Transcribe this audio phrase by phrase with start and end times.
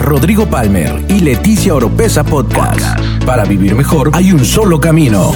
[0.00, 2.98] Rodrigo Palmer y Leticia Oropesa Podcast.
[3.26, 5.30] Para vivir mejor hay un solo camino.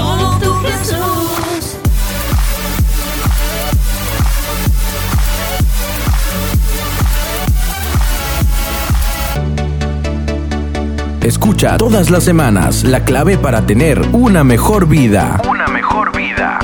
[11.21, 15.43] Escucha todas las semanas la clave para tener una mejor vida.
[15.49, 16.59] Una mejor vida.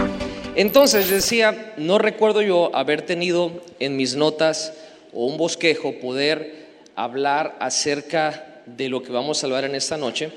[0.56, 4.72] Entonces decía, no recuerdo yo haber tenido en mis notas
[5.12, 6.59] o un bosquejo poder
[7.04, 10.30] hablar acerca de lo que vamos a hablar en esta noche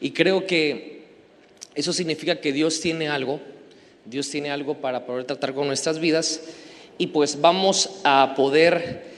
[0.00, 1.04] y creo que
[1.74, 3.40] eso significa que Dios tiene algo,
[4.04, 6.42] Dios tiene algo para poder tratar con nuestras vidas
[6.98, 9.08] y pues vamos a poder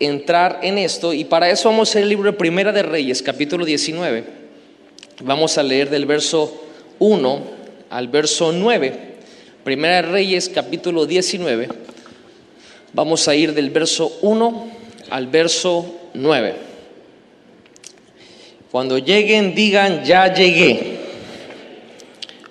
[0.00, 3.22] entrar en esto y para eso vamos a leer el libro de Primera de Reyes,
[3.22, 4.24] capítulo 19.
[5.22, 6.64] Vamos a leer del verso
[6.98, 7.42] 1
[7.90, 9.10] al verso 9.
[9.62, 11.68] Primera de Reyes, capítulo 19.
[12.92, 14.70] Vamos a ir del verso 1
[15.10, 16.54] al verso 9.
[18.70, 20.98] Cuando lleguen, digan, ya llegué.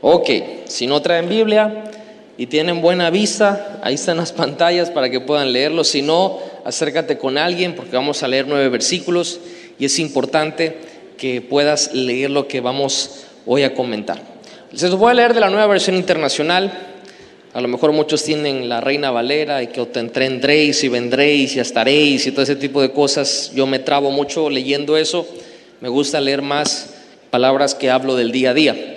[0.02, 0.30] Ok,
[0.66, 1.86] si no traen Biblia
[2.38, 5.84] y tienen buena vista, ahí están las pantallas para que puedan leerlo.
[5.84, 9.40] Si no, acércate con alguien porque vamos a leer nueve versículos
[9.78, 10.78] y es importante
[11.18, 14.22] que puedas leer lo que vamos hoy a comentar.
[14.72, 16.72] Los voy a leer de la nueva versión internacional.
[17.52, 22.28] A lo mejor muchos tienen la Reina Valera y que tendréis y vendréis y estaréis
[22.28, 23.52] y todo ese tipo de cosas.
[23.56, 25.28] Yo me trabo mucho leyendo eso.
[25.82, 26.92] Me gusta leer más
[27.32, 28.96] palabras que hablo del día a día.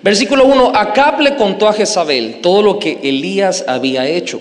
[0.00, 0.72] Versículo 1.
[0.76, 4.40] Acab le contó a Jezabel todo lo que Elías había hecho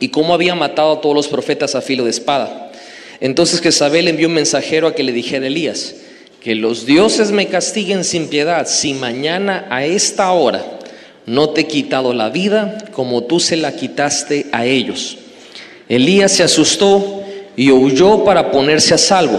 [0.00, 2.72] y cómo había matado a todos los profetas a filo de espada.
[3.20, 5.94] Entonces Jezabel envió un mensajero a que le dijera a Elías,
[6.40, 10.77] que los dioses me castiguen sin piedad si mañana a esta hora
[11.28, 15.18] no te he quitado la vida como tú se la quitaste a ellos.
[15.88, 17.22] Elías se asustó
[17.54, 19.38] y huyó para ponerse a salvo.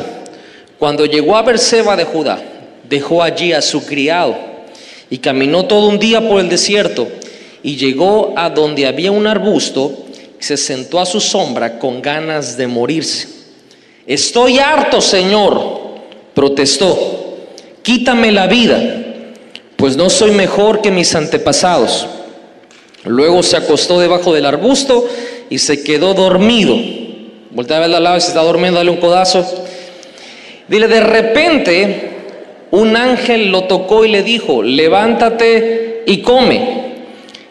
[0.77, 2.41] Cuando llegó a Berseba de Judá,
[2.87, 4.37] dejó allí a su criado
[5.09, 7.07] y caminó todo un día por el desierto
[7.63, 10.05] y llegó a donde había un arbusto
[10.39, 13.27] se sentó a su sombra con ganas de morirse.
[14.07, 15.81] Estoy harto, Señor,
[16.33, 17.37] protestó,
[17.83, 18.98] quítame la vida
[19.79, 22.05] pues no soy mejor que mis antepasados.
[23.05, 25.07] Luego se acostó debajo del arbusto
[25.49, 26.75] y se quedó dormido.
[27.51, 29.45] Voltea a ver al lado se está durmiendo, dale un codazo.
[30.67, 32.09] Dile, de repente
[32.71, 36.89] un ángel lo tocó y le dijo, levántate y come.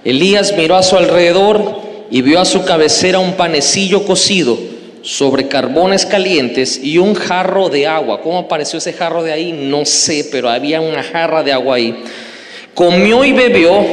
[0.04, 4.67] Elías miró a su alrededor y vio a su cabecera un panecillo cocido
[5.08, 8.20] sobre carbones calientes y un jarro de agua.
[8.20, 9.52] ¿Cómo apareció ese jarro de ahí?
[9.52, 12.04] No sé, pero había una jarra de agua ahí.
[12.74, 13.86] Comió y bebió.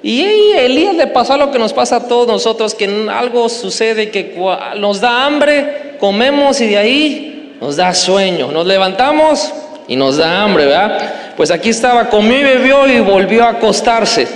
[0.00, 0.22] Y
[0.52, 4.36] Elías le pasó a lo que nos pasa a todos nosotros, que algo sucede, que
[4.78, 8.52] nos da hambre, comemos y de ahí nos da sueño.
[8.52, 9.52] Nos levantamos
[9.88, 11.34] y nos da hambre, ¿verdad?
[11.36, 14.28] Pues aquí estaba, comió y bebió y volvió a acostarse.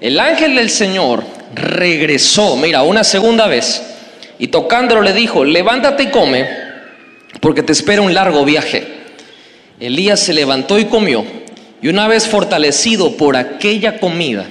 [0.00, 1.22] El ángel del Señor
[1.54, 3.92] regresó, mira, una segunda vez
[4.38, 6.48] y tocándolo le dijo, levántate y come,
[7.40, 8.86] porque te espera un largo viaje.
[9.80, 11.24] Elías se levantó y comió,
[11.82, 14.46] y una vez fortalecido por aquella comida,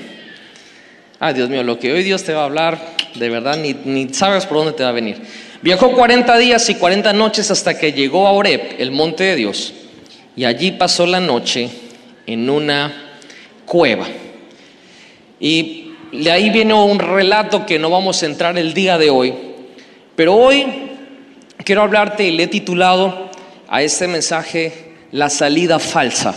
[1.19, 2.79] ay Dios mío, lo que hoy Dios te va a hablar,
[3.15, 5.21] de verdad, ni, ni sabes por dónde te va a venir.
[5.61, 9.73] Viajó 40 días y 40 noches hasta que llegó a Oreb, el monte de Dios,
[10.35, 11.69] y allí pasó la noche
[12.27, 12.93] en una
[13.65, 14.05] cueva.
[15.39, 19.33] Y de ahí viene un relato que no vamos a entrar el día de hoy,
[20.15, 20.91] pero hoy
[21.63, 23.29] quiero hablarte y le he titulado
[23.67, 26.35] a este mensaje La salida falsa.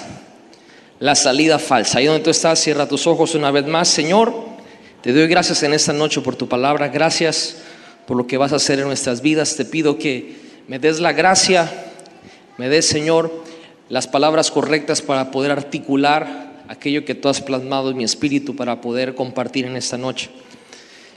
[1.01, 1.99] La salida falsa.
[1.99, 3.89] Ahí donde tú estás, cierra tus ojos una vez más.
[3.89, 4.35] Señor,
[5.03, 6.89] te doy gracias en esta noche por tu palabra.
[6.89, 7.59] Gracias
[8.07, 9.55] por lo que vas a hacer en nuestras vidas.
[9.55, 11.71] Te pido que me des la gracia,
[12.57, 13.45] me des, Señor,
[13.89, 18.81] las palabras correctas para poder articular aquello que tú has plasmado en mi espíritu para
[18.81, 20.31] poder compartir en esta noche.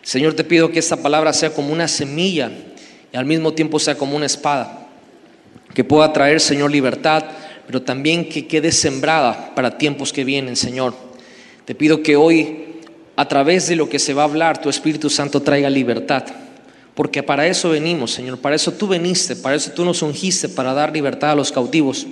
[0.03, 2.51] Señor, te pido que esta palabra sea como una semilla
[3.13, 4.87] y al mismo tiempo sea como una espada,
[5.73, 7.23] que pueda traer, Señor, libertad,
[7.67, 10.93] pero también que quede sembrada para tiempos que vienen, Señor.
[11.65, 12.79] Te pido que hoy,
[13.15, 16.25] a través de lo que se va a hablar, tu Espíritu Santo traiga libertad,
[16.95, 20.73] porque para eso venimos, Señor, para eso tú veniste, para eso tú nos ungiste, para
[20.73, 22.07] dar libertad a los cautivos.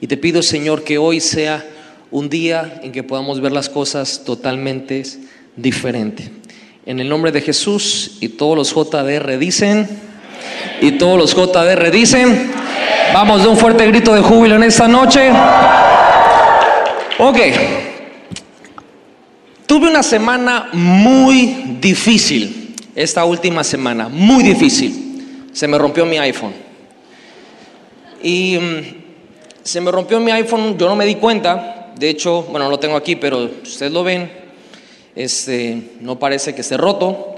[0.00, 1.66] Y te pido, Señor, que hoy sea
[2.10, 5.02] un día en que podamos ver las cosas totalmente
[5.56, 6.37] diferente.
[6.88, 9.86] En el nombre de Jesús y todos los JDR dicen,
[10.80, 12.50] y todos los JDR dicen,
[13.12, 15.28] vamos de un fuerte grito de júbilo en esta noche.
[17.18, 17.36] Ok,
[19.66, 25.44] tuve una semana muy difícil, esta última semana, muy difícil.
[25.52, 26.54] Se me rompió mi iPhone.
[28.22, 32.64] y mm, se me rompió mi iPhone, yo no me di cuenta, de hecho, bueno,
[32.64, 34.47] no lo tengo aquí, pero ustedes lo ven,
[35.18, 37.34] este, no parece que esté roto,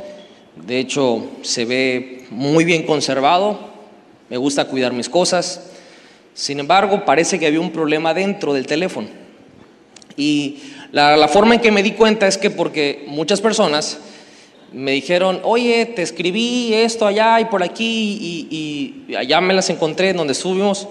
[0.54, 3.58] de hecho se ve muy bien conservado,
[4.28, 5.70] me gusta cuidar mis cosas,
[6.34, 9.08] sin embargo parece que había un problema dentro del teléfono.
[10.14, 10.58] Y
[10.92, 13.98] la, la forma en que me di cuenta es que porque muchas personas
[14.74, 20.12] me dijeron, oye, te escribí esto allá y por aquí y, allá me las encontré
[20.12, 20.86] donde subimos.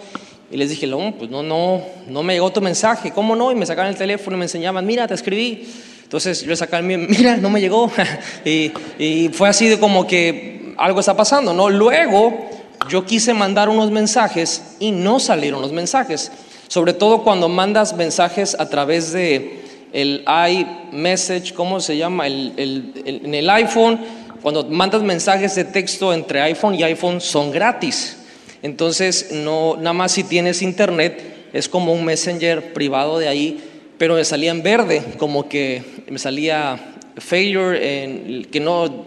[0.52, 3.52] Y les dije, no, pues no, no, no me llegó tu mensaje, ¿cómo no?
[3.52, 5.68] Y me sacaban el teléfono y me enseñaban, mira, te escribí.
[6.10, 7.92] Entonces yo le el mío, mira, no me llegó.
[8.44, 11.70] y, y fue así de como que algo está pasando, ¿no?
[11.70, 12.50] Luego
[12.90, 16.32] yo quise mandar unos mensajes y no salieron los mensajes.
[16.68, 19.62] Sobre todo cuando mandas mensajes a través de
[19.94, 22.26] el iMessage, ¿cómo se llama?
[22.26, 24.00] en el iPhone,
[24.42, 28.18] cuando mandas mensajes de texto entre iPhone y iPhone son gratis.
[28.64, 33.64] Entonces, no, nada más si tienes internet, es como un messenger privado de ahí,
[34.00, 36.80] pero me salía en verde, como que me salía
[37.18, 39.06] failure, que no,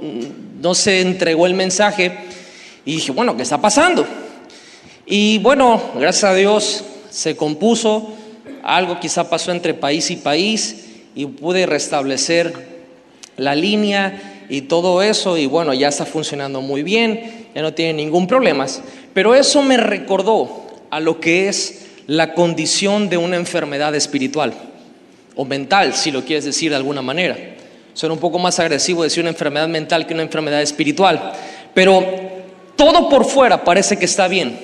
[0.60, 2.12] no se entregó el mensaje.
[2.84, 4.06] Y dije, bueno, ¿qué está pasando?
[5.06, 8.16] Y bueno, gracias a Dios se compuso
[8.62, 12.82] algo quizá pasó entre país y país y pude restablecer
[13.37, 17.94] la línea y todo eso y bueno, ya está funcionando muy bien, ya no tiene
[17.94, 18.66] ningún problema.
[19.12, 24.55] Pero eso me recordó a lo que es la condición de una enfermedad espiritual
[25.34, 27.37] o mental, si lo quieres decir de alguna manera.
[27.94, 31.32] Suena un poco más agresivo decir una enfermedad mental que una enfermedad espiritual.
[31.75, 32.05] Pero
[32.76, 34.58] todo por fuera parece que está bien,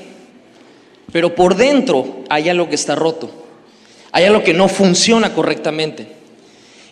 [1.13, 3.31] pero por dentro hay algo que está roto.
[4.13, 6.09] Hay algo que no funciona correctamente.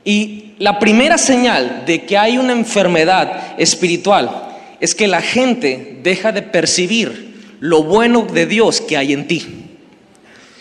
[0.05, 6.33] Y la primera señal de que hay una enfermedad espiritual es que la gente deja
[6.33, 9.47] de percibir lo bueno de Dios que hay en ti.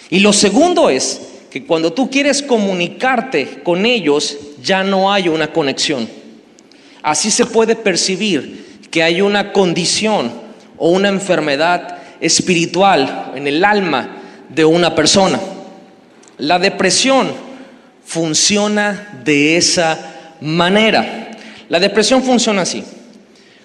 [0.09, 1.21] Y lo segundo es
[1.55, 6.05] que cuando tú quieres comunicarte con ellos, ya no hay una conexión.
[7.01, 10.33] Así se puede percibir que hay una condición
[10.77, 14.17] o una enfermedad espiritual en el alma
[14.49, 15.39] de una persona.
[16.39, 17.31] La depresión
[18.03, 21.37] funciona de esa manera.
[21.69, 22.83] La depresión funciona así.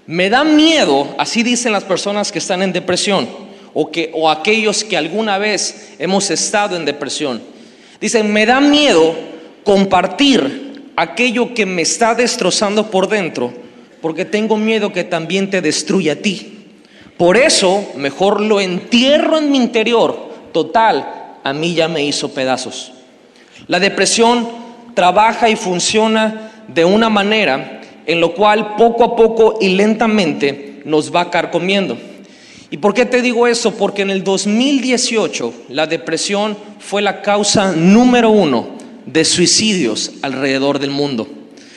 [0.06, 3.28] Me da miedo, así dicen las personas que están en depresión
[3.74, 7.58] o, que, o aquellos que alguna vez hemos estado en depresión.
[8.00, 9.14] Dicen, me da miedo
[9.64, 13.52] compartir aquello que me está destrozando por dentro
[14.00, 16.56] porque tengo miedo que también te destruya a ti.
[17.16, 20.30] Por eso, mejor lo entierro en mi interior.
[20.52, 22.92] Total, a mí ya me hizo pedazos.
[23.66, 24.48] La depresión
[24.94, 31.14] trabaja y funciona de una manera en lo cual poco a poco y lentamente nos
[31.14, 31.98] va carcomiendo.
[32.70, 33.74] ¿Y por qué te digo eso?
[33.74, 38.68] Porque en el 2018 la depresión fue la causa número uno
[39.06, 41.26] de suicidios alrededor del mundo.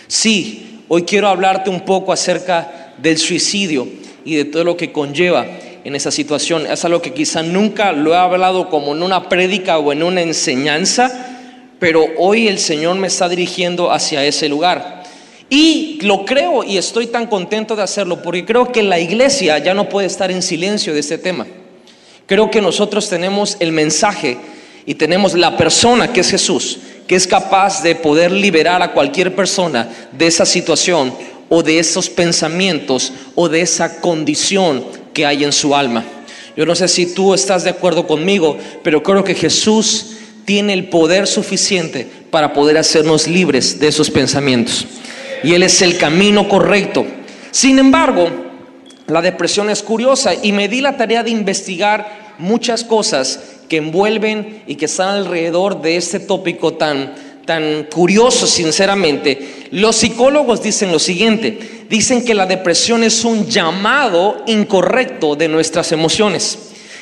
[0.08, 3.88] Sí, hoy quiero hablarte un poco acerca del suicidio
[4.24, 5.48] y de todo lo que conlleva
[5.84, 6.68] en esa situación.
[6.68, 10.22] Es algo que quizá nunca lo he hablado como en una prédica o en una
[10.22, 11.12] enseñanza,
[11.80, 15.03] pero hoy el Señor me está dirigiendo hacia ese lugar.
[15.54, 19.76] Y lo creo y estoy tan contento de hacerlo porque creo que la iglesia ya
[19.76, 21.46] no puede estar en silencio de este tema.
[22.26, 24.40] Creo que nosotros tenemos el mensaje
[24.88, 29.36] y tenemos la persona que es Jesús, que es capaz de poder liberar a cualquier
[29.36, 31.14] persona de esa situación
[31.50, 34.84] o de esos pensamientos o de esa condición
[35.14, 36.04] que hay en su alma.
[36.58, 40.90] Yo no sé si tú estás de acuerdo conmigo, pero creo que Jesús tiene el
[40.90, 44.88] poder suficiente para poder hacernos libres de esos pensamientos.
[45.44, 47.06] Y Él es el camino correcto.
[47.52, 48.30] Sin embargo,
[49.08, 54.64] la depresión es curiosa y me di la tarea de investigar muchas cosas que envuelven
[54.68, 57.14] y que están alrededor de este tópico tan,
[57.46, 59.68] tan curioso, sinceramente.
[59.72, 65.92] Los psicólogos dicen lo siguiente, dicen que la depresión es un llamado incorrecto de nuestras
[65.92, 66.58] emociones.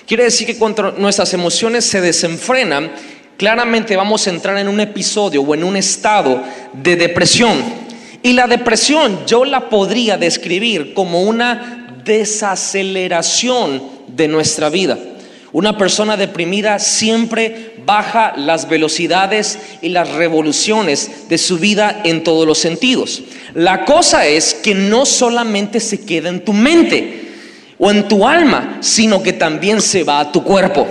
[0.07, 2.91] Quiere decir que cuando nuestras emociones se desenfrenan,
[3.37, 6.43] claramente vamos a entrar en un episodio o en un estado
[6.73, 7.80] de depresión.
[8.23, 14.97] Y la depresión yo la podría describir como una desaceleración de nuestra vida.
[15.53, 22.47] Una persona deprimida siempre baja las velocidades y las revoluciones de su vida en todos
[22.47, 23.21] los sentidos.
[23.53, 27.29] La cosa es que no solamente se queda en tu mente
[27.77, 30.87] o en tu alma, sino que también se va a tu cuerpo.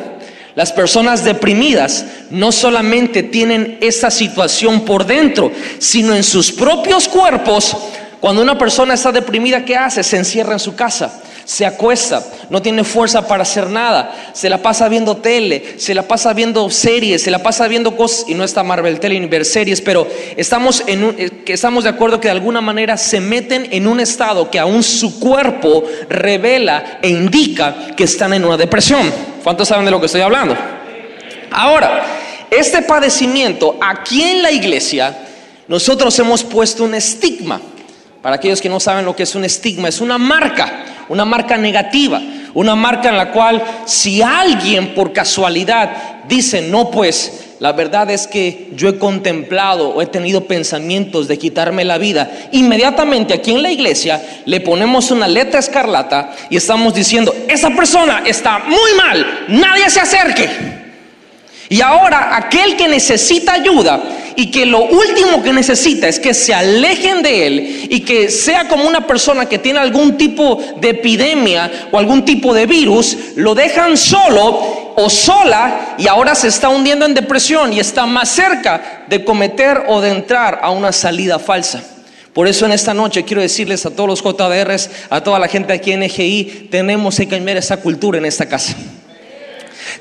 [0.60, 7.74] Las personas deprimidas no solamente tienen esa situación por dentro, sino en sus propios cuerpos.
[8.20, 10.02] Cuando una persona está deprimida, ¿qué hace?
[10.02, 14.58] Se encierra en su casa se acuesta, no tiene fuerza para hacer nada, se la
[14.62, 18.44] pasa viendo tele, se la pasa viendo series, se la pasa viendo cosas, y no
[18.44, 22.32] está Marvel Tele ni series, pero estamos, en un- eh, estamos de acuerdo que de
[22.32, 28.04] alguna manera se meten en un estado que aún su cuerpo revela e indica que
[28.04, 29.12] están en una depresión.
[29.42, 30.56] ¿Cuántos saben de lo que estoy hablando?
[31.50, 32.04] Ahora,
[32.48, 35.18] este padecimiento aquí en la iglesia,
[35.66, 37.60] nosotros hemos puesto un estigma.
[38.22, 41.56] Para aquellos que no saben lo que es un estigma, es una marca, una marca
[41.56, 42.20] negativa,
[42.52, 48.26] una marca en la cual si alguien por casualidad dice, no, pues la verdad es
[48.26, 53.62] que yo he contemplado o he tenido pensamientos de quitarme la vida, inmediatamente aquí en
[53.62, 59.46] la iglesia le ponemos una letra escarlata y estamos diciendo, esa persona está muy mal,
[59.48, 60.79] nadie se acerque.
[61.72, 64.02] Y ahora aquel que necesita ayuda
[64.34, 68.66] y que lo último que necesita es que se alejen de él y que sea
[68.66, 73.54] como una persona que tiene algún tipo de epidemia o algún tipo de virus, lo
[73.54, 79.04] dejan solo o sola y ahora se está hundiendo en depresión y está más cerca
[79.08, 81.84] de cometer o de entrar a una salida falsa.
[82.32, 85.72] Por eso en esta noche quiero decirles a todos los JDRs, a toda la gente
[85.72, 88.74] aquí en EGI, tenemos que cambiar esa cultura en esta casa.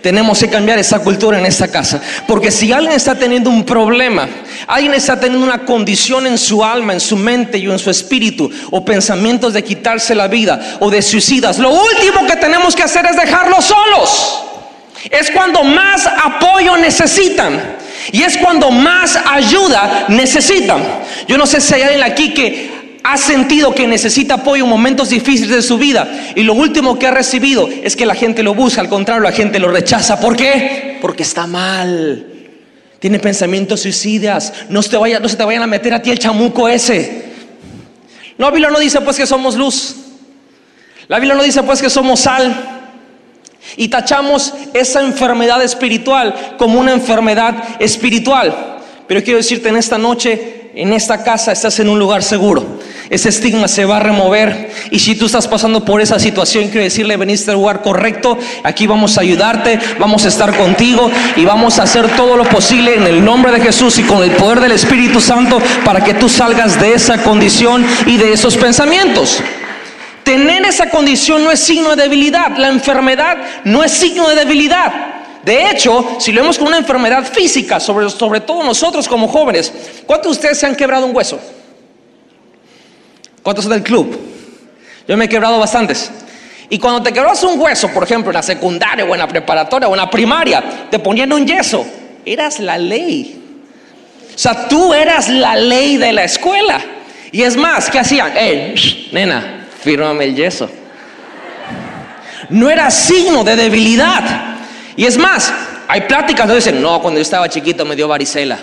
[0.01, 2.01] Tenemos que cambiar esa cultura en esta casa.
[2.27, 4.27] Porque si alguien está teniendo un problema,
[4.67, 8.49] alguien está teniendo una condición en su alma, en su mente y en su espíritu,
[8.71, 13.05] o pensamientos de quitarse la vida o de suicidas, lo último que tenemos que hacer
[13.05, 14.43] es dejarlos solos.
[15.09, 17.77] Es cuando más apoyo necesitan.
[18.11, 20.83] Y es cuando más ayuda necesitan.
[21.27, 25.09] Yo no sé si hay alguien aquí que ha sentido que necesita apoyo en momentos
[25.09, 28.53] difíciles de su vida y lo último que ha recibido es que la gente lo
[28.53, 30.19] busca, al contrario, la gente lo rechaza.
[30.19, 30.97] ¿Por qué?
[31.01, 32.25] Porque está mal.
[32.99, 34.53] Tiene pensamientos suicidas.
[34.69, 37.29] No se, te vaya, no se te vayan a meter a ti el chamuco ese.
[38.37, 39.95] La Biblia no dice pues que somos luz.
[41.07, 42.79] La Biblia no dice pues que somos sal.
[43.77, 48.77] Y tachamos esa enfermedad espiritual como una enfermedad espiritual.
[49.07, 52.78] Pero quiero decirte en esta noche, en esta casa estás en un lugar seguro.
[53.09, 54.69] Ese estigma se va a remover.
[54.91, 58.37] Y si tú estás pasando por esa situación, quiero decirle, veniste al lugar correcto.
[58.63, 62.95] Aquí vamos a ayudarte, vamos a estar contigo y vamos a hacer todo lo posible
[62.95, 66.29] en el nombre de Jesús y con el poder del Espíritu Santo para que tú
[66.29, 69.41] salgas de esa condición y de esos pensamientos.
[70.23, 72.57] Tener esa condición no es signo de debilidad.
[72.57, 74.93] La enfermedad no es signo de debilidad.
[75.43, 79.73] De hecho, si lo vemos con una enfermedad física, sobre, sobre todo nosotros como jóvenes,
[80.05, 81.39] ¿cuántos de ustedes se han quebrado un hueso?
[83.49, 84.15] ¿Cuántos del club?
[85.07, 86.11] Yo me he quebrado bastantes.
[86.69, 89.87] Y cuando te quebras un hueso, por ejemplo, en la secundaria o en la preparatoria
[89.87, 91.83] o en la primaria, te ponían un yeso.
[92.23, 93.41] Eras la ley.
[94.35, 96.79] O sea, tú eras la ley de la escuela.
[97.31, 98.33] Y es más, ¿qué hacían?
[98.35, 100.69] Eh, shh, nena, fírmame el yeso.
[102.49, 104.57] No era signo de debilidad.
[104.95, 105.51] Y es más,
[105.87, 108.59] hay pláticas donde dicen, no, cuando yo estaba chiquito me dio varicela.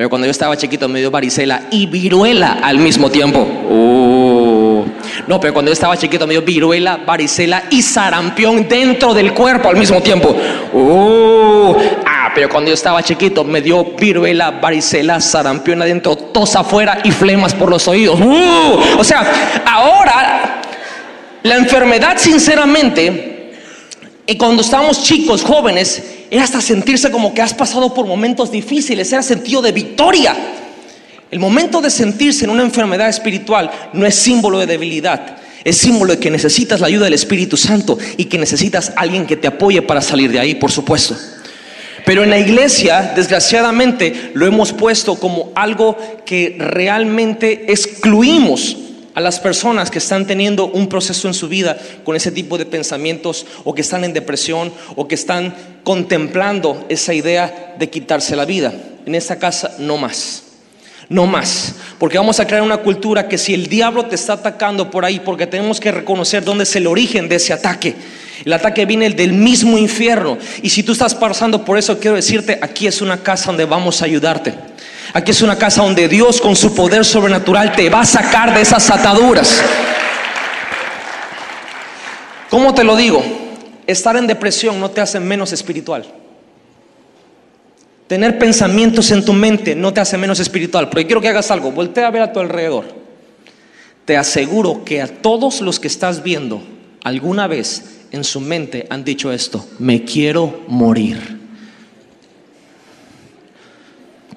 [0.00, 3.46] Pero cuando yo estaba chiquito me dio varicela y viruela al mismo tiempo.
[3.70, 4.86] Oh.
[5.26, 9.68] No, pero cuando yo estaba chiquito me dio viruela, varicela y sarampión dentro del cuerpo
[9.68, 10.34] al mismo tiempo.
[10.72, 11.76] Oh.
[12.06, 17.10] Ah, pero cuando yo estaba chiquito me dio viruela, varicela, sarampión adentro, tos afuera y
[17.10, 18.18] flemas por los oídos.
[18.18, 18.80] Uh.
[18.98, 20.62] O sea, ahora
[21.42, 23.29] la enfermedad sinceramente
[24.30, 29.12] y cuando estábamos chicos, jóvenes, era hasta sentirse como que has pasado por momentos difíciles,
[29.12, 30.36] era sentido de victoria.
[31.32, 36.12] El momento de sentirse en una enfermedad espiritual no es símbolo de debilidad, es símbolo
[36.12, 39.82] de que necesitas la ayuda del Espíritu Santo y que necesitas alguien que te apoye
[39.82, 41.16] para salir de ahí, por supuesto.
[42.06, 48.76] Pero en la iglesia, desgraciadamente, lo hemos puesto como algo que realmente excluimos
[49.20, 53.46] las personas que están teniendo un proceso en su vida con ese tipo de pensamientos
[53.64, 58.72] o que están en depresión o que están contemplando esa idea de quitarse la vida.
[59.06, 60.44] En esta casa no más.
[61.08, 64.92] No más, porque vamos a crear una cultura que si el diablo te está atacando
[64.92, 67.96] por ahí, porque tenemos que reconocer dónde es el origen de ese ataque.
[68.44, 70.38] El ataque viene del mismo infierno.
[70.62, 74.00] Y si tú estás pasando por eso, quiero decirte, aquí es una casa donde vamos
[74.00, 74.69] a ayudarte.
[75.12, 78.60] Aquí es una casa donde Dios con su poder sobrenatural te va a sacar de
[78.60, 79.60] esas ataduras.
[82.48, 83.22] ¿Cómo te lo digo?
[83.86, 86.04] Estar en depresión no te hace menos espiritual.
[88.06, 90.88] Tener pensamientos en tu mente no te hace menos espiritual.
[90.90, 91.70] Pero quiero que hagas algo.
[91.70, 92.86] Voltea a ver a tu alrededor.
[94.04, 96.62] Te aseguro que a todos los que estás viendo
[97.04, 99.64] alguna vez en su mente han dicho esto.
[99.78, 101.39] Me quiero morir.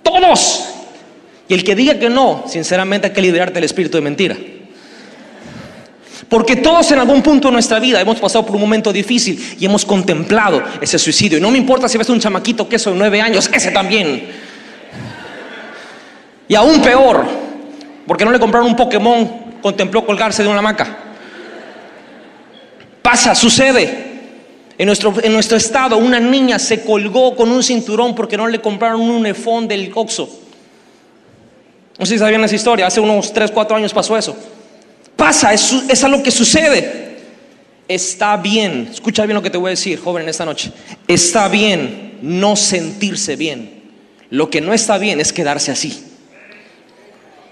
[0.04, 0.70] Todos.
[1.48, 4.38] Y el que diga que no, sinceramente hay que liberarte del espíritu de mentira.
[6.30, 9.66] Porque todos en algún punto de nuestra vida hemos pasado por un momento difícil y
[9.66, 11.38] hemos contemplado ese suicidio.
[11.38, 14.30] Y no me importa si ves un chamaquito que es de nueve años, ese también.
[16.48, 17.26] Y aún peor,
[18.08, 19.30] porque no le compraron un Pokémon,
[19.62, 20.98] contempló colgarse de una hamaca.
[23.02, 24.13] Pasa, sucede.
[24.78, 28.60] En nuestro, en nuestro estado, una niña se colgó con un cinturón porque no le
[28.60, 30.30] compraron un unifón del Oxxo.
[32.00, 34.36] No sé si sabían esa historia, hace unos 3, 4 años pasó eso.
[35.16, 37.04] Pasa, es, es algo que sucede.
[37.88, 40.72] Está bien, escucha bien lo que te voy a decir, joven, en esta noche.
[41.08, 43.84] Está bien no sentirse bien.
[44.30, 46.04] Lo que no está bien es quedarse así.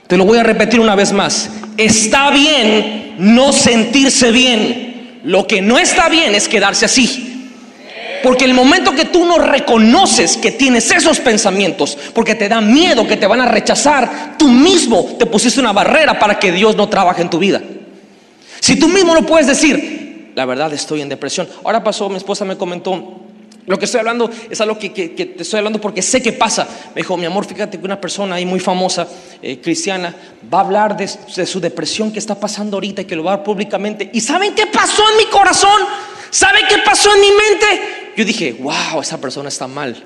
[0.08, 1.50] Te lo voy a repetir una vez más.
[1.78, 4.81] Está bien no sentirse bien.
[5.24, 7.28] Lo que no está bien es quedarse así.
[8.24, 13.08] Porque el momento que tú no reconoces que tienes esos pensamientos, porque te da miedo
[13.08, 16.88] que te van a rechazar, tú mismo te pusiste una barrera para que Dios no
[16.88, 17.62] trabaje en tu vida.
[18.60, 21.50] Si tú mismo no puedes decir, la verdad estoy en depresión.
[21.64, 23.21] Ahora pasó, mi esposa me comentó,
[23.72, 26.68] lo que estoy hablando es algo que, te estoy hablando porque sé que pasa.
[26.94, 29.08] Me dijo, mi amor, fíjate que una persona ahí muy famosa,
[29.42, 30.14] eh, cristiana,
[30.54, 33.38] va a hablar de, su depresión que está pasando ahorita y que lo va a
[33.38, 34.10] dar públicamente.
[34.12, 35.82] ¿Y saben qué pasó en mi corazón?
[36.30, 38.12] ¿Saben qué pasó en mi mente?
[38.18, 40.04] Yo dije, wow, esa persona está mal.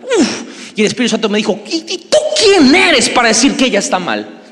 [0.75, 3.97] Y el Espíritu Santo me dijo, ¿y, tú quién eres para decir que ella está
[3.97, 4.43] mal?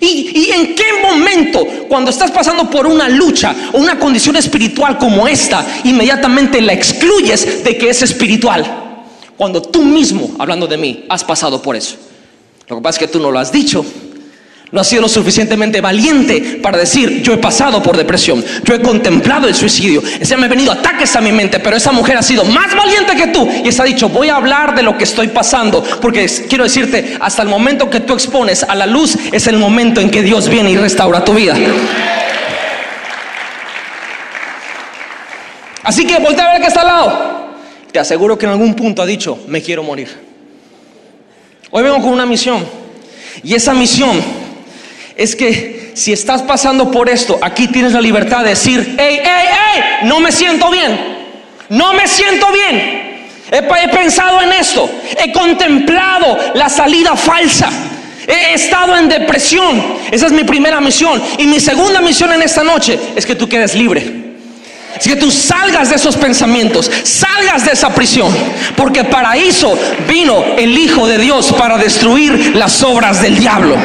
[0.00, 4.96] ¿Y, ¿Y, en qué momento, cuando estás pasando por una lucha o una condición espiritual
[4.96, 8.64] como esta, inmediatamente la excluyes de que es espiritual?
[9.36, 11.96] Cuando tú mismo, hablando de mí, has pasado por eso.
[12.68, 13.84] Lo que pasa es que tú no lo has dicho,
[14.70, 18.80] no has sido lo suficientemente valiente para decir, yo he pasado por depresión, yo he
[18.80, 22.22] contemplado el suicidio, se me han venido ataques a mi mente, pero esa mujer ha
[22.22, 25.04] sido más valiente que tú y se ha dicho, voy a hablar de lo que
[25.04, 29.46] estoy pasando, porque quiero decirte, hasta el momento que tú expones a la luz es
[29.46, 31.56] el momento en que Dios viene y restaura tu vida.
[35.82, 37.38] Así que voltea a ver que está al lado.
[37.90, 40.08] Te aseguro que en algún punto ha dicho, me quiero morir.
[41.70, 42.66] Hoy vengo con una misión.
[43.42, 44.20] Y esa misión
[45.18, 49.48] es que si estás pasando por esto, aquí tienes la libertad de decir, hey, hey,
[49.50, 50.96] hey, no me siento bien,
[51.68, 53.08] no me siento bien.
[53.50, 57.68] He, he pensado en esto, he contemplado la salida falsa.
[58.28, 59.82] He estado en depresión.
[60.10, 61.20] Esa es mi primera misión.
[61.38, 64.04] Y mi segunda misión en esta noche es que tú quedes libre.
[65.00, 68.30] Es que tú salgas de esos pensamientos, salgas de esa prisión.
[68.76, 73.76] Porque para eso vino el Hijo de Dios, para destruir las obras del diablo.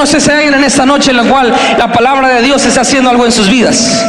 [0.00, 2.64] No sé si hay alguien en esta noche en la cual la palabra de Dios
[2.64, 4.02] está haciendo algo en sus vidas.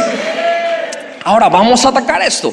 [1.22, 2.50] Ahora vamos a atacar esto.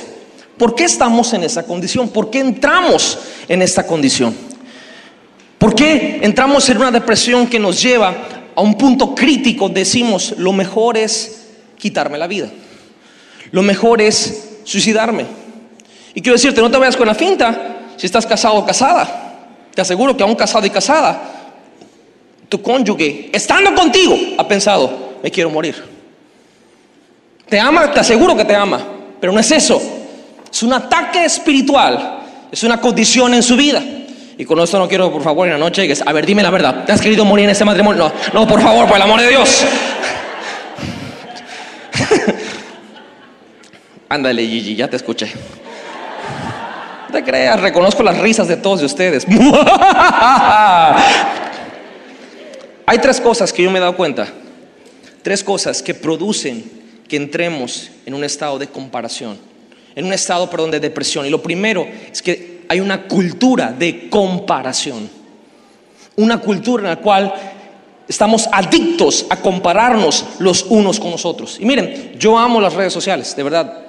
[0.58, 2.10] ¿Por qué estamos en esa condición?
[2.10, 4.36] ¿Por qué entramos en esta condición?
[5.58, 8.14] ¿Por qué entramos en una depresión que nos lleva
[8.54, 9.70] a un punto crítico?
[9.70, 11.48] Decimos, lo mejor es
[11.78, 12.50] quitarme la vida.
[13.52, 15.26] Lo mejor es suicidarme.
[16.14, 19.48] Y quiero decirte, no te vayas con la finta si estás casado o casada.
[19.74, 21.39] Te aseguro que aún casado y casada
[22.50, 25.76] tu cónyuge, estando contigo, ha pensado, me quiero morir.
[27.48, 28.82] Te ama, te aseguro que te ama,
[29.22, 29.80] pero no es eso.
[30.52, 33.82] Es un ataque espiritual, es una condición en su vida.
[34.38, 36.86] Y con esto no quiero, por favor, en la noche, a ver, dime la verdad,
[36.86, 38.12] ¿te has querido morir en ese matrimonio?
[38.34, 39.64] No, no, por favor, por el amor de Dios.
[44.10, 45.32] Ándale, Gigi, ya te escuché.
[47.08, 49.28] No te creas, reconozco las risas de todos de ustedes.
[52.90, 54.28] Hay tres cosas que yo me he dado cuenta,
[55.22, 56.64] tres cosas que producen
[57.08, 59.38] que entremos en un estado de comparación,
[59.94, 61.24] en un estado, perdón, de depresión.
[61.24, 65.08] Y lo primero es que hay una cultura de comparación,
[66.16, 67.32] una cultura en la cual
[68.08, 71.60] estamos adictos a compararnos los unos con los otros.
[71.60, 73.86] Y miren, yo amo las redes sociales, de verdad.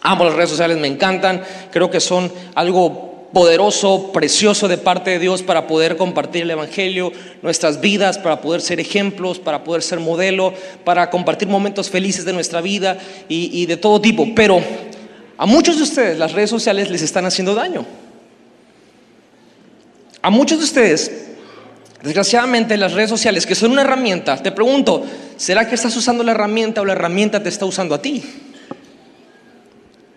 [0.00, 5.18] Amo las redes sociales, me encantan, creo que son algo poderoso, precioso de parte de
[5.18, 7.12] Dios para poder compartir el Evangelio,
[7.42, 12.32] nuestras vidas, para poder ser ejemplos, para poder ser modelo, para compartir momentos felices de
[12.32, 14.26] nuestra vida y, de todo tipo.
[14.34, 14.60] Pero
[15.36, 17.84] a muchos de ustedes las redes sociales les están haciendo daño.
[20.22, 21.12] A muchos de ustedes,
[22.02, 25.04] desgraciadamente, las redes sociales, que son una herramienta, te pregunto,
[25.36, 28.22] ¿será que estás usando la herramienta o la herramienta te está usando a ti?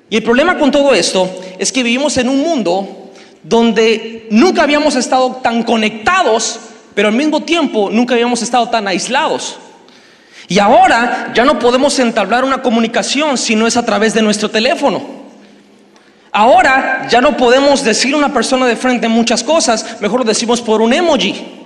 [0.10, 3.01] Y el problema con todo esto es que vivimos en un mundo
[3.44, 6.60] donde nunca habíamos estado tan conectados,
[6.94, 9.58] pero al mismo tiempo nunca habíamos estado tan aislados.
[10.48, 14.50] Y ahora ya no podemos entablar una comunicación si no es a través de nuestro
[14.50, 15.02] teléfono.
[16.32, 20.62] Ahora ya no podemos decir a una persona de frente muchas cosas, mejor lo decimos
[20.62, 21.60] por un emoji.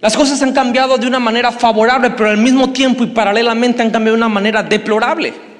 [0.00, 3.90] Las cosas han cambiado de una manera favorable, pero al mismo tiempo y paralelamente han
[3.90, 5.53] cambiado de una manera deplorable.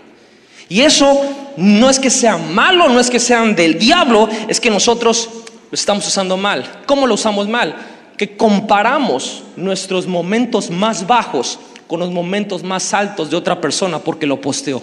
[0.68, 1.22] Y eso
[1.57, 5.29] no es que sea malo, no es que sean del diablo, es que nosotros
[5.70, 6.83] lo estamos usando mal.
[6.87, 7.77] ¿Cómo lo usamos mal?
[8.16, 14.27] Que comparamos nuestros momentos más bajos con los momentos más altos de otra persona porque
[14.27, 14.83] lo posteó.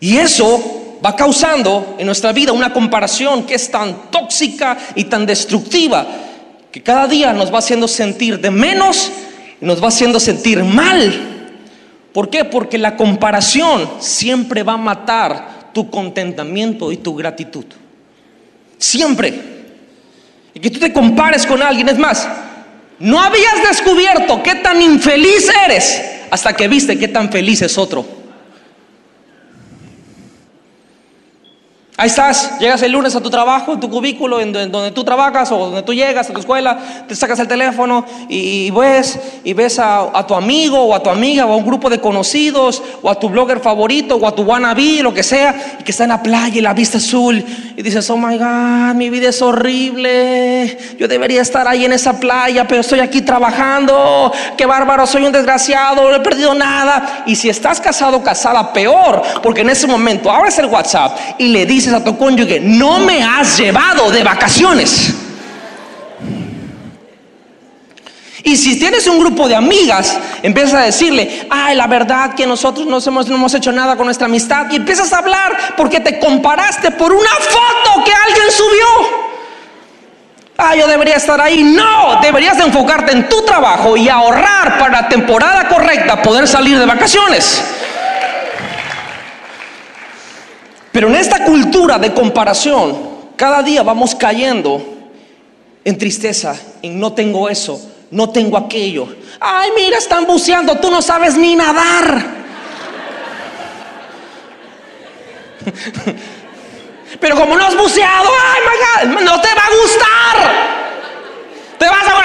[0.00, 5.24] Y eso va causando en nuestra vida una comparación que es tan tóxica y tan
[5.24, 6.06] destructiva
[6.70, 9.10] que cada día nos va haciendo sentir de menos
[9.60, 11.33] y nos va haciendo sentir mal.
[12.14, 12.44] ¿Por qué?
[12.44, 17.64] Porque la comparación siempre va a matar tu contentamiento y tu gratitud.
[18.78, 19.34] Siempre.
[20.54, 21.88] Y que tú te compares con alguien.
[21.88, 22.28] Es más,
[23.00, 28.06] no habías descubierto qué tan infeliz eres hasta que viste qué tan feliz es otro.
[31.96, 35.52] Ahí estás, llegas el lunes a tu trabajo, en tu cubículo, en donde tú trabajas
[35.52, 36.76] o donde tú llegas a tu escuela,
[37.06, 41.46] te sacas el teléfono y, ves, y ves a, tu amigo o a tu amiga
[41.46, 45.04] o a un grupo de conocidos o a tu blogger favorito o a tu wannabe,
[45.04, 47.44] lo que sea, y que está en la playa y la vista azul
[47.76, 52.18] y dices, oh my God, mi vida es horrible, yo debería estar ahí en esa
[52.18, 57.22] playa, pero estoy aquí trabajando, qué bárbaro, soy un desgraciado, no he perdido nada.
[57.26, 61.48] Y si estás casado o casada, peor, porque en ese momento abres el WhatsApp y
[61.48, 65.14] le dices, a tu cónyuge, no me has llevado de vacaciones.
[68.44, 72.86] Y si tienes un grupo de amigas, empiezas a decirle, ay, la verdad que nosotros
[72.86, 74.66] no hemos, no hemos hecho nada con nuestra amistad.
[74.70, 79.24] Y empiezas a hablar porque te comparaste por una foto que alguien subió.
[80.58, 81.62] Ah, yo debería estar ahí.
[81.62, 86.84] No, deberías enfocarte en tu trabajo y ahorrar para la temporada correcta poder salir de
[86.84, 87.64] vacaciones.
[90.94, 92.96] Pero en esta cultura de comparación,
[93.34, 94.80] cada día vamos cayendo
[95.84, 99.08] en tristeza, en no tengo eso, no tengo aquello.
[99.40, 102.24] Ay, mira, están buceando, tú no sabes ni nadar.
[107.18, 108.76] Pero como no has buceado, ay, my
[109.16, 110.36] God, no te va a gustar.
[111.76, 112.22] Te vas a...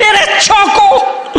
[0.10, 1.29] Eres choco.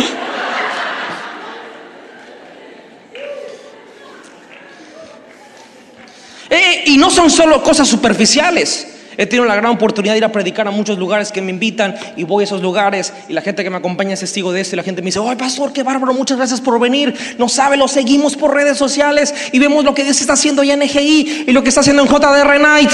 [6.52, 8.86] Eh, y no son solo cosas superficiales.
[9.16, 11.94] He tenido la gran oportunidad de ir a predicar a muchos lugares que me invitan
[12.14, 14.74] y voy a esos lugares y la gente que me acompaña es testigo de esto
[14.74, 17.14] y la gente me dice, ay pastor, qué bárbaro, muchas gracias por venir.
[17.38, 20.74] No sabe, lo seguimos por redes sociales y vemos lo que Dios está haciendo ya
[20.74, 22.90] en EGI y lo que está haciendo en JDR Night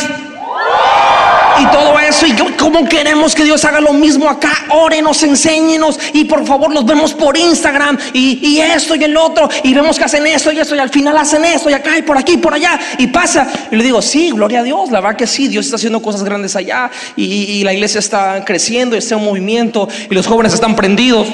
[1.60, 2.26] y todo eso.
[2.26, 4.52] Y cómo queremos que Dios haga lo mismo acá.
[4.70, 5.98] Órenos, enséñenos.
[6.12, 7.98] Y por favor, los vemos por Instagram.
[8.12, 9.48] Y, esto y el otro.
[9.62, 10.74] Y vemos que hacen esto y esto.
[10.74, 11.70] Y al final hacen esto.
[11.70, 12.78] Y acá y por aquí y por allá.
[12.98, 13.48] Y pasa.
[13.70, 14.90] Y le digo, sí, gloria a Dios.
[14.90, 15.48] La verdad que sí.
[15.48, 16.90] Dios está haciendo cosas grandes allá.
[17.16, 18.94] Y, y la iglesia está creciendo.
[18.94, 19.88] Y está en movimiento.
[20.10, 21.28] Y los jóvenes están prendidos.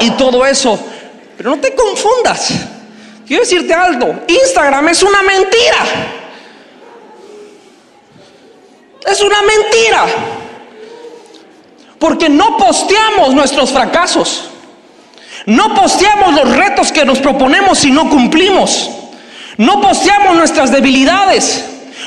[0.00, 0.78] Y todo eso.
[1.36, 2.52] Pero no te confundas.
[3.26, 4.14] Quiero decirte algo.
[4.28, 6.23] Instagram es una mentira.
[9.06, 10.06] Es una mentira.
[11.98, 14.50] Porque no posteamos nuestros fracasos.
[15.46, 18.90] No posteamos los retos que nos proponemos y no cumplimos.
[19.56, 21.64] No posteamos nuestras debilidades.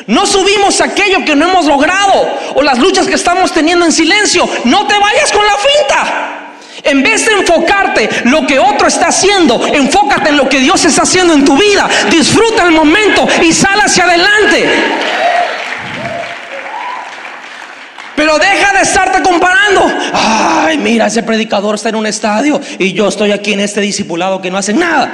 [0.08, 4.48] No subimos aquello que no hemos logrado o las luchas que estamos teniendo en silencio.
[4.66, 6.38] No te vayas con la finta.
[6.84, 11.04] En vez de enfocarte lo que otro está haciendo, enfócate en lo que Dios está
[11.04, 11.90] haciendo en tu vida.
[12.10, 14.70] Disfruta el momento y sal hacia adelante.
[18.18, 19.94] Pero deja de estarte comparando.
[20.12, 24.42] Ay, mira, ese predicador está en un estadio y yo estoy aquí en este discipulado
[24.42, 25.08] que no hace nada.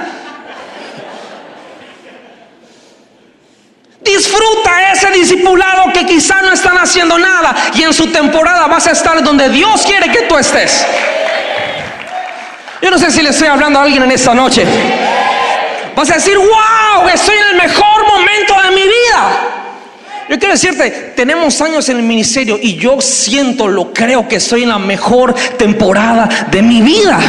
[4.00, 8.92] Disfruta ese discipulado que quizá no están haciendo nada y en su temporada vas a
[8.92, 10.86] estar donde Dios quiere que tú estés.
[12.82, 14.66] Yo no sé si le estoy hablando a alguien en esta noche.
[15.94, 19.62] Vas a decir, wow, estoy en el mejor momento de mi vida.
[20.30, 24.64] Yo quiero decirte, tenemos años en el ministerio y yo siento, lo creo que estoy
[24.64, 27.20] en la mejor temporada de mi vida.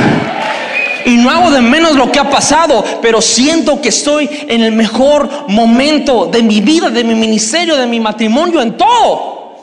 [1.05, 4.73] Y no hago de menos lo que ha pasado, pero siento que estoy en el
[4.73, 9.59] mejor momento de mi vida, de mi ministerio, de mi matrimonio, en todo.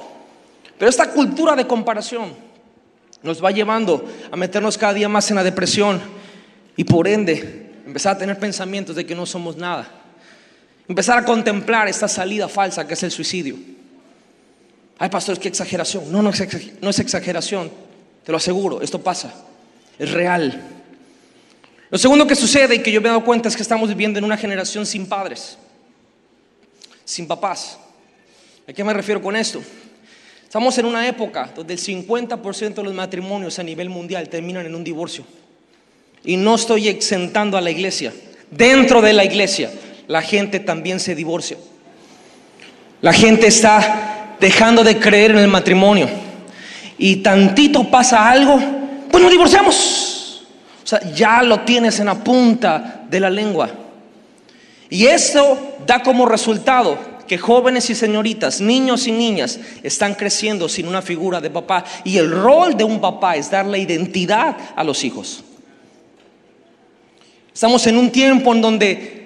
[0.77, 2.33] Pero esta cultura de comparación
[3.23, 6.01] nos va llevando a meternos cada día más en la depresión
[6.75, 10.00] y por ende empezar a tener pensamientos de que no somos nada.
[10.91, 13.55] Empezar a contemplar esta salida falsa que es el suicidio.
[14.99, 16.11] Ay, pastor, que exageración.
[16.11, 17.71] No, no es exageración.
[18.25, 19.33] Te lo aseguro, esto pasa.
[19.97, 20.61] Es real.
[21.89, 24.19] Lo segundo que sucede y que yo me he dado cuenta es que estamos viviendo
[24.19, 25.57] en una generación sin padres,
[27.05, 27.77] sin papás.
[28.67, 29.63] ¿A qué me refiero con esto?
[30.43, 34.75] Estamos en una época donde el 50% de los matrimonios a nivel mundial terminan en
[34.75, 35.23] un divorcio.
[36.25, 38.13] Y no estoy exentando a la iglesia.
[38.49, 39.71] Dentro de la iglesia,
[40.11, 41.55] la gente también se divorcia.
[42.99, 46.09] La gente está dejando de creer en el matrimonio.
[46.97, 48.59] Y tantito pasa algo,
[49.09, 50.45] pues nos divorciamos.
[50.83, 53.69] O sea, ya lo tienes en la punta de la lengua.
[54.89, 60.89] Y eso da como resultado que jóvenes y señoritas, niños y niñas están creciendo sin
[60.89, 61.85] una figura de papá.
[62.03, 65.41] Y el rol de un papá es darle identidad a los hijos.
[67.53, 69.20] Estamos en un tiempo en donde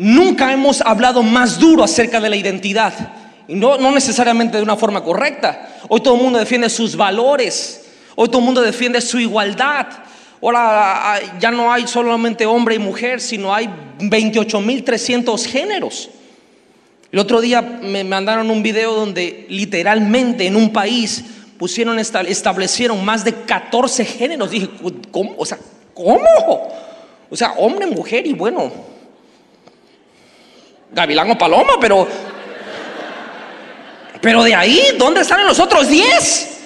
[0.00, 2.92] nunca hemos hablado más duro acerca de la identidad.
[3.46, 5.68] Y no, no necesariamente de una forma correcta.
[5.88, 7.84] Hoy todo el mundo defiende sus valores.
[8.16, 9.86] Hoy todo el mundo defiende su igualdad.
[10.42, 16.08] Ahora ah, ya no hay solamente hombre y mujer, sino hay 28.300 géneros.
[17.12, 21.24] El otro día me mandaron un video donde literalmente en un país
[21.58, 24.50] pusieron, establecieron más de 14 géneros.
[24.50, 24.70] Dije,
[25.10, 25.34] ¿cómo?
[25.36, 25.58] O sea,
[25.92, 26.68] ¿cómo?
[27.28, 28.72] O sea, hombre, mujer y bueno,
[30.92, 32.06] gavilán o paloma, pero...
[34.20, 36.58] Pero de ahí, ¿dónde están los otros 10?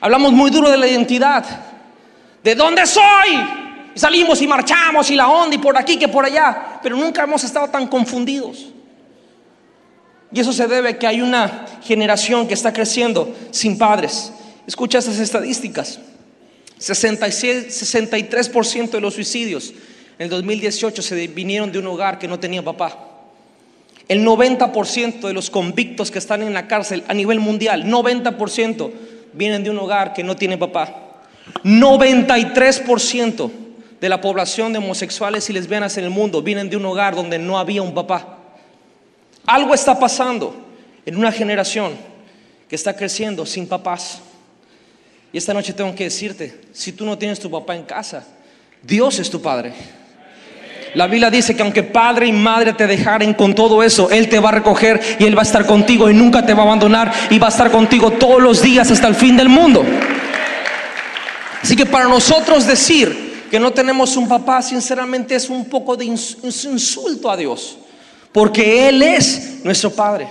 [0.00, 1.44] Hablamos muy duro de la identidad.
[2.44, 3.02] ¿De dónde soy?
[3.94, 6.78] Y salimos y marchamos y la onda y por aquí que por allá.
[6.82, 8.66] Pero nunca hemos estado tan confundidos.
[10.30, 14.32] Y eso se debe a que hay una generación que está creciendo sin padres.
[14.66, 16.00] Escucha estas estadísticas.
[16.78, 19.72] 63% de los suicidios
[20.18, 23.08] en el 2018 se vinieron de un hogar que no tenía papá.
[24.08, 28.90] El 90% de los convictos que están en la cárcel a nivel mundial, 90%
[29.32, 31.22] vienen de un hogar que no tiene papá.
[31.64, 33.50] 93%
[34.00, 37.38] de la población de homosexuales y lesbianas en el mundo vienen de un hogar donde
[37.38, 38.38] no había un papá.
[39.46, 40.54] Algo está pasando
[41.06, 41.92] en una generación
[42.68, 44.20] que está creciendo sin papás.
[45.32, 48.26] Y esta noche tengo que decirte, si tú no tienes tu papá en casa,
[48.82, 49.72] Dios es tu padre.
[50.94, 54.38] La Biblia dice que aunque padre y madre te dejaren con todo eso, Él te
[54.38, 57.12] va a recoger y Él va a estar contigo y nunca te va a abandonar
[57.30, 59.84] y va a estar contigo todos los días hasta el fin del mundo.
[61.62, 66.04] Así que para nosotros decir que no tenemos un papá, sinceramente es un poco de
[66.04, 67.78] insulto a Dios,
[68.32, 70.28] porque Él es nuestro Padre.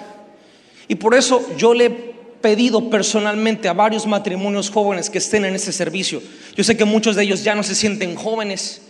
[0.88, 5.72] Y por eso yo le pedido personalmente a varios matrimonios jóvenes que estén en este
[5.72, 6.22] servicio.
[6.56, 8.82] Yo sé que muchos de ellos ya no se sienten jóvenes,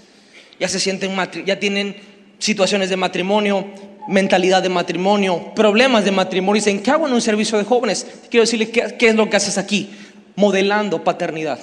[0.62, 1.95] ya se sienten ya tienen
[2.38, 3.65] situaciones de matrimonio,
[4.08, 6.58] mentalidad de matrimonio, problemas de matrimonio.
[6.58, 8.06] Y dicen, ¿qué hago en un servicio de jóvenes?
[8.30, 9.89] Quiero decirle, ¿qué, qué es lo que haces aquí?
[10.36, 11.58] Modelando paternidad.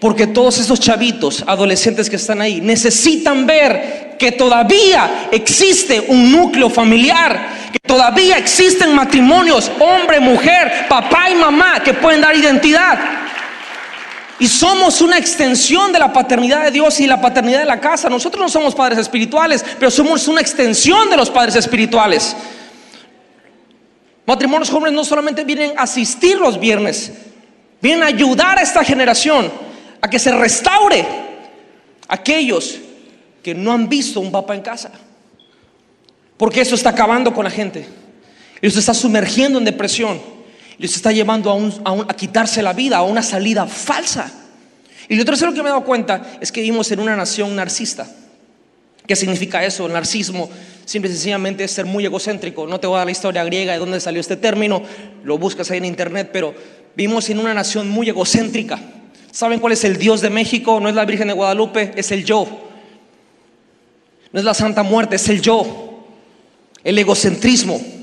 [0.00, 6.70] Porque todos esos chavitos, adolescentes que están ahí, necesitan ver que todavía existe un núcleo
[6.70, 12.98] familiar, que todavía existen matrimonios, hombre, mujer, papá y mamá, que pueden dar identidad.
[14.40, 18.08] Y somos una extensión de la paternidad de Dios y la paternidad de la casa.
[18.08, 22.34] Nosotros no somos padres espirituales, pero somos una extensión de los padres espirituales.
[24.24, 27.12] Matrimonios jóvenes no solamente vienen a asistir los viernes,
[27.82, 29.52] vienen a ayudar a esta generación
[30.00, 31.06] a que se restaure
[32.08, 32.78] aquellos
[33.42, 34.90] que no han visto un papá en casa.
[36.38, 37.86] Porque eso está acabando con la gente.
[38.62, 40.18] Los está sumergiendo en depresión.
[40.80, 41.52] Y los está llevando
[41.84, 44.32] a, quitarse la vida, a una salida falsa.
[45.10, 48.08] Y lo tercero que me he dado cuenta es que vivimos en una nación narcisista.
[49.06, 49.84] ¿Qué significa eso?
[49.84, 50.48] El narcismo
[50.86, 52.66] simple y sencillamente es ser muy egocéntrico.
[52.66, 54.82] No te voy a dar la historia griega de dónde salió este término,
[55.22, 56.54] lo buscas ahí en internet, pero
[56.96, 58.80] vivimos en una nación muy egocéntrica.
[59.32, 60.80] ¿Saben cuál es el Dios de México?
[60.80, 62.48] No es la Virgen de Guadalupe, es el yo.
[64.32, 66.06] No es la Santa Muerte, es el yo.
[66.82, 67.99] El egocentrismo.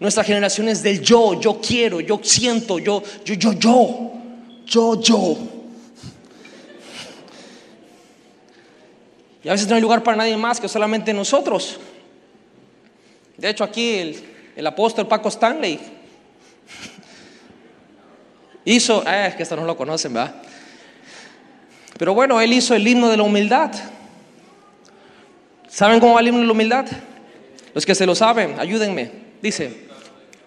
[0.00, 4.12] Nuestra generación es del yo, yo quiero, yo siento, yo, yo, yo, yo,
[4.64, 5.38] yo, yo.
[9.42, 11.80] Y a veces no hay lugar para nadie más que solamente nosotros.
[13.36, 15.80] De hecho, aquí el, el apóstol Paco Stanley
[18.64, 20.34] hizo, eh, es que esto no lo conocen, ¿verdad?
[21.98, 23.72] Pero bueno, él hizo el himno de la humildad.
[25.68, 26.86] ¿Saben cómo va el himno de la humildad?
[27.74, 29.10] Los que se lo saben, ayúdenme.
[29.42, 29.87] Dice,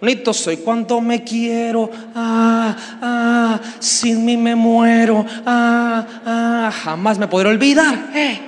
[0.02, 7.28] bonito soy cuando me quiero, ah, ah, sin mí me muero, ah, ah, jamás me
[7.28, 8.10] podré olvidar.
[8.16, 8.40] Eh.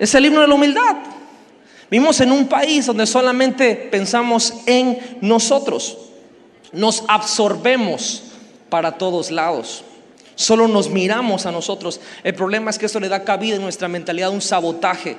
[0.00, 0.96] Es el himno de la humildad.
[1.88, 5.96] Vivimos en un país donde solamente pensamos en nosotros,
[6.72, 8.24] nos absorbemos
[8.68, 9.84] para todos lados.
[10.34, 12.00] Solo nos miramos a nosotros.
[12.24, 15.16] El problema es que esto le da cabida en nuestra mentalidad un sabotaje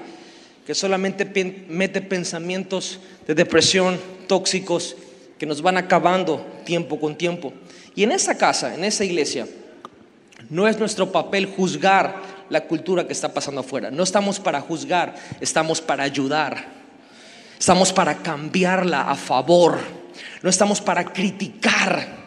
[0.66, 1.26] que solamente
[1.70, 4.96] mete pensamientos de depresión tóxicos
[5.38, 7.54] que nos van acabando tiempo con tiempo.
[7.96, 9.48] Y en esa casa, en esa iglesia,
[10.50, 13.92] no es nuestro papel juzgar la cultura que está pasando afuera.
[13.92, 16.74] No estamos para juzgar, estamos para ayudar.
[17.60, 19.80] Estamos para cambiarla a favor.
[20.42, 22.25] No estamos para criticar.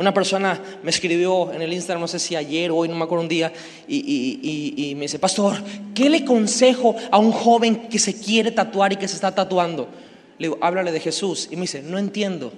[0.00, 3.04] Una persona me escribió en el Instagram, no sé si ayer o hoy, no me
[3.04, 3.52] acuerdo un día,
[3.86, 5.62] y, y- y- me dice, pastor,
[5.94, 9.90] ¿qué le consejo a un joven que se quiere tatuar y que se está tatuando?
[10.38, 11.48] Le digo, háblale de Jesús.
[11.50, 12.50] Y me dice, no entiendo.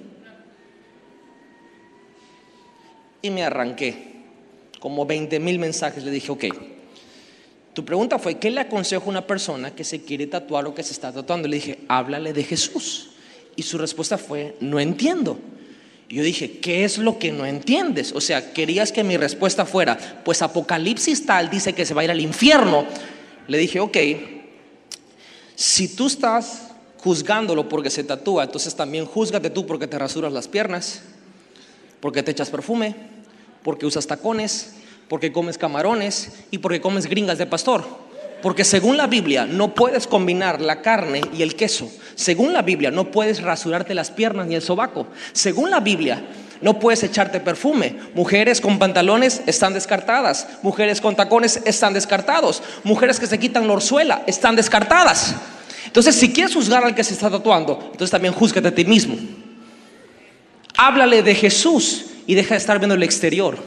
[3.21, 4.13] Y me arranqué.
[4.79, 6.01] Como 20 mil mensajes.
[6.01, 6.45] Le dije, ok.
[7.73, 10.81] Tu pregunta fue, ¿qué le aconsejo a una persona que se quiere tatuar o que
[10.83, 11.49] se está tatuando?
[11.49, 13.09] Le dije, háblale de Jesús.
[13.57, 15.37] Y su respuesta fue, no entiendo.
[16.09, 18.11] Y yo dije, ¿qué es lo que no entiendes?
[18.13, 22.03] O sea, querías que mi respuesta fuera, pues Apocalipsis tal dice que se va a
[22.03, 22.85] ir al infierno.
[23.47, 23.97] Le dije, ok,
[25.55, 30.47] si tú estás juzgándolo porque se tatúa, entonces también júzgate tú porque te rasuras las
[30.47, 31.01] piernas,
[31.99, 32.95] porque te echas perfume,
[33.63, 34.75] porque usas tacones,
[35.09, 38.02] porque comes camarones y porque comes gringas de pastor.
[38.43, 41.89] Porque según la Biblia no puedes combinar la carne y el queso.
[42.13, 45.07] Según la Biblia no puedes rasurarte las piernas ni el sobaco.
[45.31, 46.21] Según la Biblia
[46.59, 47.95] no puedes echarte perfume.
[48.13, 50.45] Mujeres con pantalones están descartadas.
[50.61, 52.61] Mujeres con tacones están descartados.
[52.83, 55.35] Mujeres que se quitan la orzuela están descartadas.
[55.85, 59.15] Entonces, si quieres juzgar al que se está tatuando, entonces también júzgate a ti mismo.
[60.75, 63.57] Háblale de Jesús y deja de estar viendo el exterior.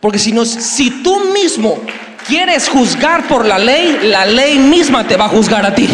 [0.00, 1.78] Porque si, nos, si tú mismo
[2.26, 5.88] quieres juzgar por la ley, la ley misma te va a juzgar a ti.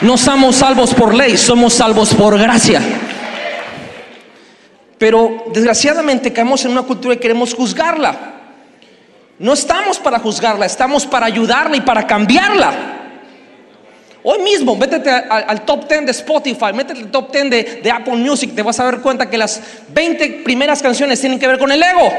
[0.00, 2.80] No somos salvos por ley, somos salvos por gracia.
[4.98, 8.16] Pero desgraciadamente caemos en una cultura y queremos juzgarla.
[9.38, 12.72] No estamos para juzgarla, estamos para ayudarla y para cambiarla.
[14.24, 18.16] Hoy mismo, métete al top 10 de Spotify, métete al top 10 de, de Apple
[18.16, 21.70] Music, te vas a dar cuenta que las 20 primeras canciones tienen que ver con
[21.70, 22.12] el ego.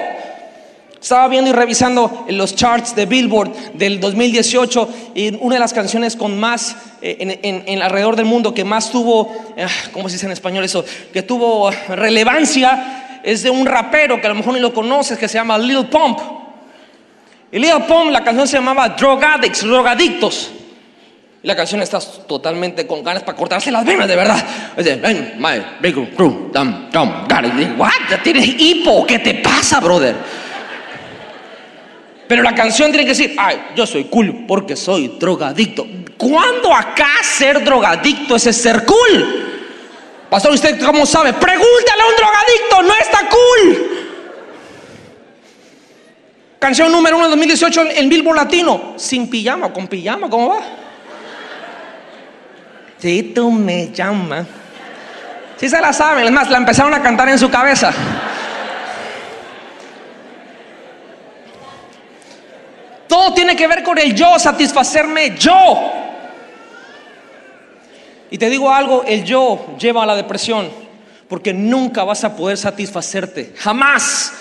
[1.01, 6.15] Estaba viendo y revisando los charts de Billboard del 2018 y una de las canciones
[6.17, 10.15] con más eh, en, en- en alrededor del mundo que más tuvo, eh, ¿cómo se
[10.15, 10.83] dice en español eso?
[11.13, 15.27] Que tuvo relevancia es de un rapero que a lo mejor ni lo conoces que
[15.29, 16.19] se llama Lil Pump.
[17.51, 20.51] Y Lil Pump, la canción se llamaba Drug Addicts, drogadictos.
[21.41, 24.43] Y la canción está totalmente con ganas para cortarse las venas, de verdad.
[24.75, 28.19] De, "Ven, my big crew, dum, dum, got it." Y digo, What?
[28.23, 29.05] ¿Tienes hipo?
[29.07, 30.15] ¿Qué te pasa, brother?
[32.29, 35.87] Pero la canción tiene que decir, ay, yo soy cool porque soy drogadicto.
[36.15, 39.47] ¿Cuándo acá ser drogadicto es ser cool?
[40.29, 41.33] Pastor, ¿usted cómo sabe?
[41.33, 43.89] Pregúntale a un drogadicto, no está cool.
[46.59, 48.93] Canción número uno de 2018 en Billboard Latino.
[48.97, 50.59] Sin pijama con pijama, ¿cómo va?
[52.99, 54.45] Si tú me llamas.
[55.57, 57.91] Si se la saben, es más, la empezaron a cantar en su cabeza.
[63.09, 65.91] Todo tiene que ver con el yo, satisfacerme yo.
[68.29, 70.69] Y te digo algo, el yo lleva a la depresión,
[71.27, 74.31] porque nunca vas a poder satisfacerte, jamás.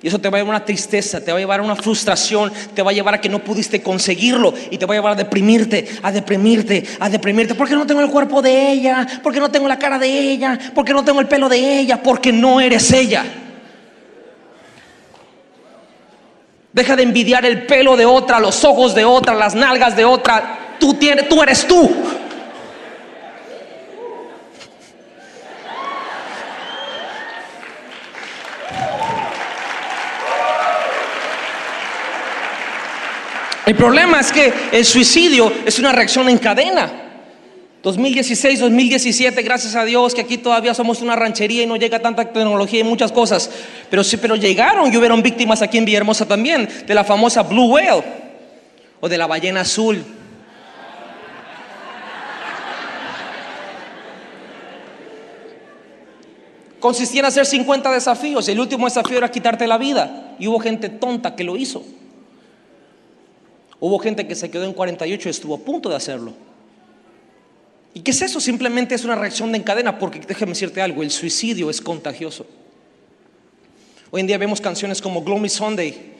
[0.00, 1.76] Y eso te va a llevar a una tristeza, te va a llevar a una
[1.76, 5.12] frustración, te va a llevar a que no pudiste conseguirlo y te va a llevar
[5.12, 7.54] a deprimirte, a deprimirte, a deprimirte.
[7.56, 10.94] Porque no tengo el cuerpo de ella, porque no tengo la cara de ella, porque
[10.94, 13.26] no tengo el pelo de ella, porque no eres ella.
[16.78, 20.76] Deja de envidiar el pelo de otra, los ojos de otra, las nalgas de otra.
[20.78, 21.90] Tú, tienes, tú eres tú.
[33.66, 37.07] El problema es que el suicidio es una reacción en cadena.
[37.88, 42.22] 2016, 2017, gracias a Dios que aquí todavía somos una ranchería y no llega tanta
[42.30, 43.50] tecnología y muchas cosas.
[43.88, 47.64] Pero sí, pero llegaron y hubieron víctimas aquí en Villahermosa también, de la famosa Blue
[47.64, 48.04] Whale
[49.00, 50.04] o de la ballena azul.
[56.78, 60.36] Consistía en hacer 50 desafíos el último desafío era quitarte la vida.
[60.38, 61.82] Y hubo gente tonta que lo hizo.
[63.80, 66.47] Hubo gente que se quedó en 48 y estuvo a punto de hacerlo.
[67.94, 68.40] ¿Y qué es eso?
[68.40, 72.46] Simplemente es una reacción de en cadena, porque déjame decirte algo, el suicidio es contagioso.
[74.10, 76.14] Hoy en día vemos canciones como Gloomy Sunday,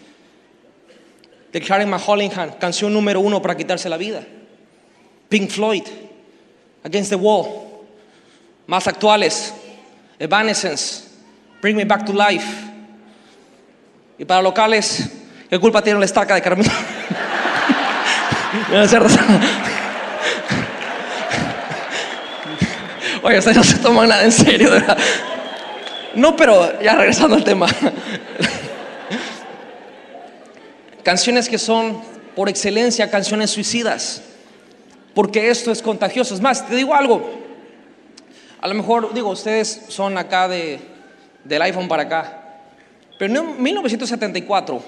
[1.53, 4.27] de Karen Mahollingham, canción número uno para quitarse la vida.
[5.29, 5.85] Pink Floyd,
[6.85, 7.47] Against the Wall.
[8.67, 9.55] Más actuales,
[10.19, 11.05] Evanescence,
[11.63, 12.47] Bring Me Back to Life.
[14.19, 15.11] Y para locales,
[15.49, 16.73] ¿qué culpa tiene la estaca de Carmina?
[18.71, 19.09] No es cierto.
[23.29, 24.97] Oye, ustedes no se toman nada en serio, ¿verdad?
[26.15, 27.67] No, pero ya regresando al tema.
[31.03, 32.01] Canciones que son
[32.35, 34.23] por excelencia canciones suicidas,
[35.13, 36.35] porque esto es contagioso.
[36.35, 37.39] Es más, te digo algo,
[38.63, 40.81] a lo mejor, digo, ustedes son acá de,
[41.45, 42.63] del iPhone para acá,
[43.19, 44.83] pero en 1974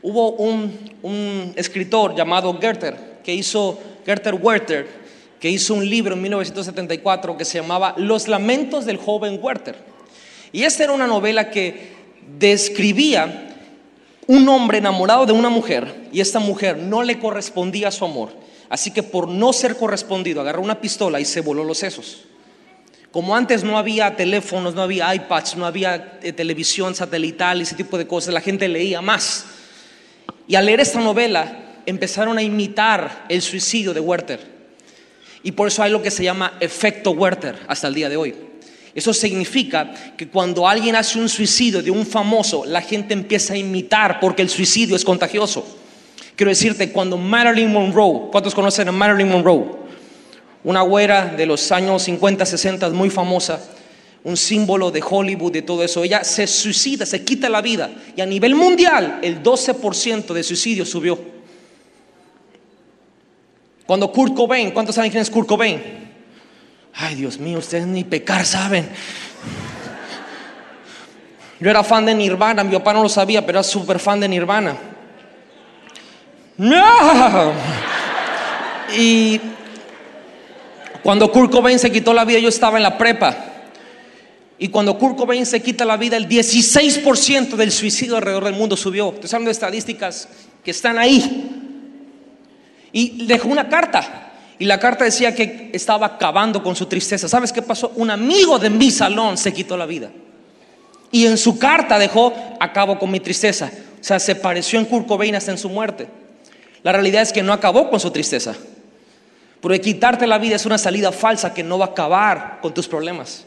[0.00, 5.05] hubo un, un escritor llamado Goethe que hizo, Goethe Werther,
[5.40, 9.76] que hizo un libro en 1974 que se llamaba Los lamentos del joven Werther.
[10.52, 11.94] Y esta era una novela que
[12.38, 13.54] describía
[14.26, 18.30] un hombre enamorado de una mujer y esta mujer no le correspondía su amor.
[18.68, 22.24] Así que por no ser correspondido agarró una pistola y se voló los sesos.
[23.12, 27.76] Como antes no había teléfonos, no había iPads, no había eh, televisión satelital y ese
[27.76, 29.46] tipo de cosas, la gente leía más.
[30.48, 34.55] Y al leer esta novela empezaron a imitar el suicidio de Werther.
[35.46, 38.34] Y por eso hay lo que se llama efecto Werther hasta el día de hoy.
[38.92, 43.56] Eso significa que cuando alguien hace un suicidio de un famoso, la gente empieza a
[43.56, 45.64] imitar porque el suicidio es contagioso.
[46.34, 49.66] Quiero decirte, cuando Marilyn Monroe, ¿cuántos conocen a Marilyn Monroe?
[50.64, 53.62] Una güera de los años 50, 60, muy famosa,
[54.24, 56.02] un símbolo de Hollywood, de todo eso.
[56.02, 57.88] Ella se suicida, se quita la vida.
[58.16, 61.35] Y a nivel mundial, el 12% de suicidio subió.
[63.86, 65.80] Cuando Kurt Cobain, ¿cuántos saben quién es Kurt Cobain?
[66.92, 68.88] Ay, Dios mío, ustedes ni pecar saben.
[71.60, 74.28] Yo era fan de Nirvana, mi papá no lo sabía, pero era súper fan de
[74.28, 74.76] Nirvana.
[76.58, 77.52] ¡No!
[78.96, 79.40] Y
[81.02, 83.36] cuando Kurt Cobain se quitó la vida, yo estaba en la prepa.
[84.58, 88.76] Y cuando Kurt Cobain se quita la vida, el 16% del suicidio alrededor del mundo
[88.76, 89.12] subió.
[89.12, 90.28] Estoy hablando de estadísticas
[90.64, 91.55] que están ahí.
[92.96, 94.30] Y dejó una carta.
[94.58, 97.28] Y la carta decía que estaba acabando con su tristeza.
[97.28, 97.92] ¿Sabes qué pasó?
[97.96, 100.10] Un amigo de mi salón se quitó la vida.
[101.10, 103.70] Y en su carta dejó, acabo con mi tristeza.
[104.00, 106.08] O sea, se pareció en Kurt hasta en su muerte.
[106.82, 108.54] La realidad es que no acabó con su tristeza.
[109.60, 112.88] Porque quitarte la vida es una salida falsa que no va a acabar con tus
[112.88, 113.44] problemas.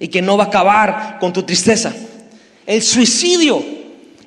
[0.00, 1.92] Y que no va a acabar con tu tristeza.
[2.64, 3.62] El suicidio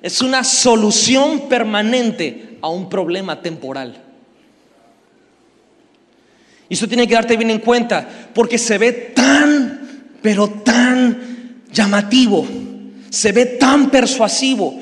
[0.04, 4.04] es una solución permanente a un problema temporal.
[6.70, 12.48] Y eso tiene que darte bien en cuenta, porque se ve tan, pero tan llamativo,
[13.10, 14.80] se ve tan persuasivo.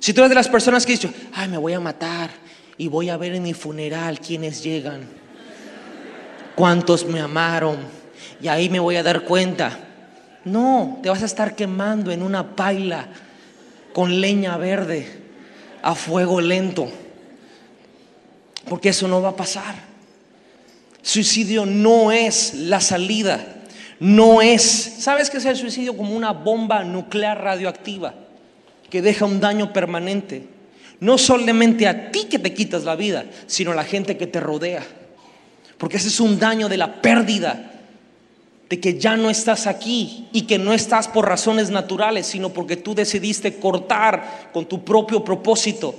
[0.00, 2.30] Si tú eres de las personas que dicen, ay, me voy a matar
[2.76, 5.02] y voy a ver en mi funeral quiénes llegan,
[6.56, 7.78] cuántos me amaron,
[8.42, 9.78] y ahí me voy a dar cuenta.
[10.44, 13.06] No, te vas a estar quemando en una paila
[13.92, 15.06] con leña verde
[15.82, 16.90] a fuego lento,
[18.68, 19.89] porque eso no va a pasar.
[21.02, 23.60] Suicidio no es la salida,
[24.00, 25.96] no es, ¿sabes qué es el suicidio?
[25.96, 28.14] Como una bomba nuclear radioactiva
[28.90, 30.46] que deja un daño permanente.
[30.98, 34.40] No solamente a ti que te quitas la vida, sino a la gente que te
[34.40, 34.82] rodea.
[35.78, 37.70] Porque ese es un daño de la pérdida,
[38.68, 42.76] de que ya no estás aquí y que no estás por razones naturales, sino porque
[42.76, 45.94] tú decidiste cortar con tu propio propósito,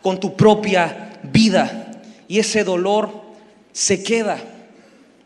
[0.00, 1.90] con tu propia vida.
[2.28, 3.25] Y ese dolor
[3.76, 4.38] se queda.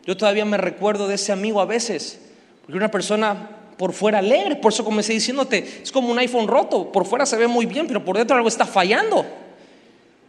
[0.05, 2.19] Yo todavía me recuerdo de ese amigo a veces,
[2.61, 6.91] porque una persona por fuera alegre, por eso comencé diciéndote, es como un iPhone roto,
[6.91, 9.25] por fuera se ve muy bien, pero por dentro algo está fallando.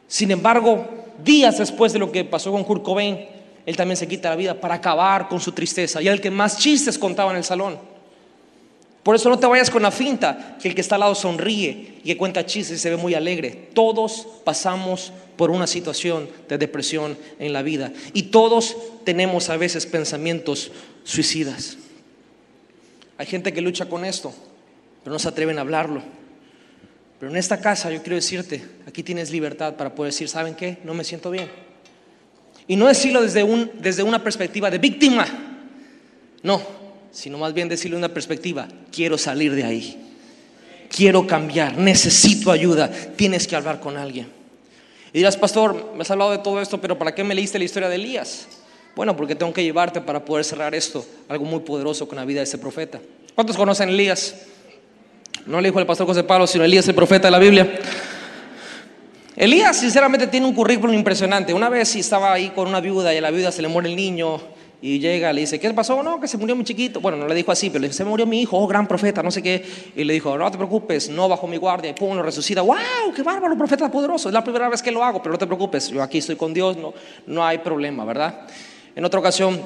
[0.07, 0.87] Sin embargo,
[1.25, 3.27] días después de lo que pasó con Kurt Cobain,
[3.67, 6.01] él también se quita la vida para acabar con su tristeza.
[6.01, 7.77] Y el que más chistes contaba en el salón.
[9.03, 11.99] Por eso no te vayas con la finta que el que está al lado sonríe
[12.05, 13.51] y que cuenta chistes y se ve muy alegre.
[13.75, 19.87] Todos pasamos por una situación de depresión en la vida y todos tenemos a veces
[19.87, 20.71] pensamientos
[21.03, 21.79] suicidas.
[23.19, 24.33] Hay gente que lucha con esto,
[25.03, 26.03] pero no se atreven a hablarlo.
[27.19, 30.79] Pero en esta casa yo quiero decirte, aquí tienes libertad para poder decir, ¿saben qué?
[30.85, 31.51] No me siento bien.
[32.69, 35.27] Y no decirlo desde, un, desde una perspectiva de víctima.
[36.43, 36.61] No,
[37.13, 39.97] sino más bien decirle una perspectiva, quiero salir de ahí,
[40.89, 44.29] quiero cambiar, necesito ayuda, tienes que hablar con alguien.
[45.13, 47.65] Y dirás, pastor, me has hablado de todo esto, pero ¿para qué me leíste la
[47.65, 48.49] historia de Elías?
[48.97, 52.41] Bueno, porque tengo que llevarte para poder cerrar esto, algo muy poderoso con la vida
[52.41, 52.99] de ese profeta.
[53.35, 54.35] ¿Cuántos conocen Elías?
[55.47, 57.79] No le dijo el pastor José Pablo, sino Elías el profeta de la Biblia.
[59.37, 61.53] Elías sinceramente tiene un currículum impresionante.
[61.53, 63.97] Una vez estaba ahí con una viuda y a la viuda se le muere el
[63.97, 64.41] niño
[64.85, 66.03] Y llega, le dice, ¿qué pasó?
[66.03, 67.01] No, que se murió mi chiquito.
[67.01, 69.23] Bueno, no le dijo así, pero le dice, se murió mi hijo, oh, gran profeta,
[69.23, 69.65] no sé qué.
[69.95, 71.91] Y le dijo, no te preocupes, no bajo mi guardia.
[71.91, 72.63] Y pum, lo resucita.
[72.63, 72.77] ¡Wow!
[73.15, 74.29] ¡Qué bárbaro, profeta poderoso!
[74.29, 76.53] Es la primera vez que lo hago, pero no te preocupes, yo aquí estoy con
[76.53, 76.93] Dios, no,
[77.29, 78.41] no hay problema, ¿verdad?
[78.97, 79.63] En otra ocasión,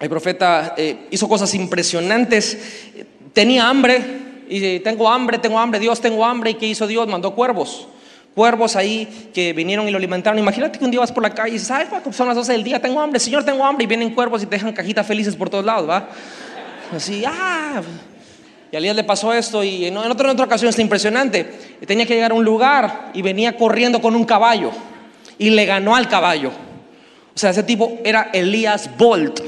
[0.00, 2.58] el profeta eh, hizo cosas impresionantes.
[3.34, 4.02] Tenía hambre,
[4.48, 6.52] y tengo hambre, tengo hambre, Dios, tengo hambre.
[6.52, 7.06] ¿Y qué hizo Dios?
[7.06, 7.89] Mandó cuervos
[8.34, 10.38] cuervos ahí que vinieron y lo alimentaron.
[10.38, 12.64] Imagínate que un día vas por la calle y dices, ay, son las 12 del
[12.64, 15.50] día, tengo hambre, Señor, tengo hambre, y vienen cuervos y te dejan cajitas felices por
[15.50, 16.08] todos lados, ¿va?
[16.94, 17.82] Así, ah.
[18.72, 21.44] Y a Elías le pasó esto y en otra, en otra ocasión está impresionante.
[21.86, 24.70] Tenía que llegar a un lugar y venía corriendo con un caballo
[25.38, 26.52] y le ganó al caballo.
[27.34, 29.40] O sea, ese tipo era Elías Bolt.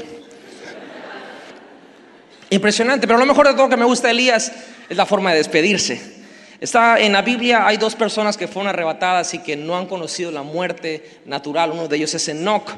[2.49, 4.51] Impresionante, pero lo mejor de todo que me gusta de Elías
[4.89, 6.22] es la forma de despedirse.
[6.59, 10.31] Está en la Biblia, hay dos personas que fueron arrebatadas y que no han conocido
[10.31, 11.71] la muerte natural.
[11.71, 12.69] Uno de ellos es Enoch.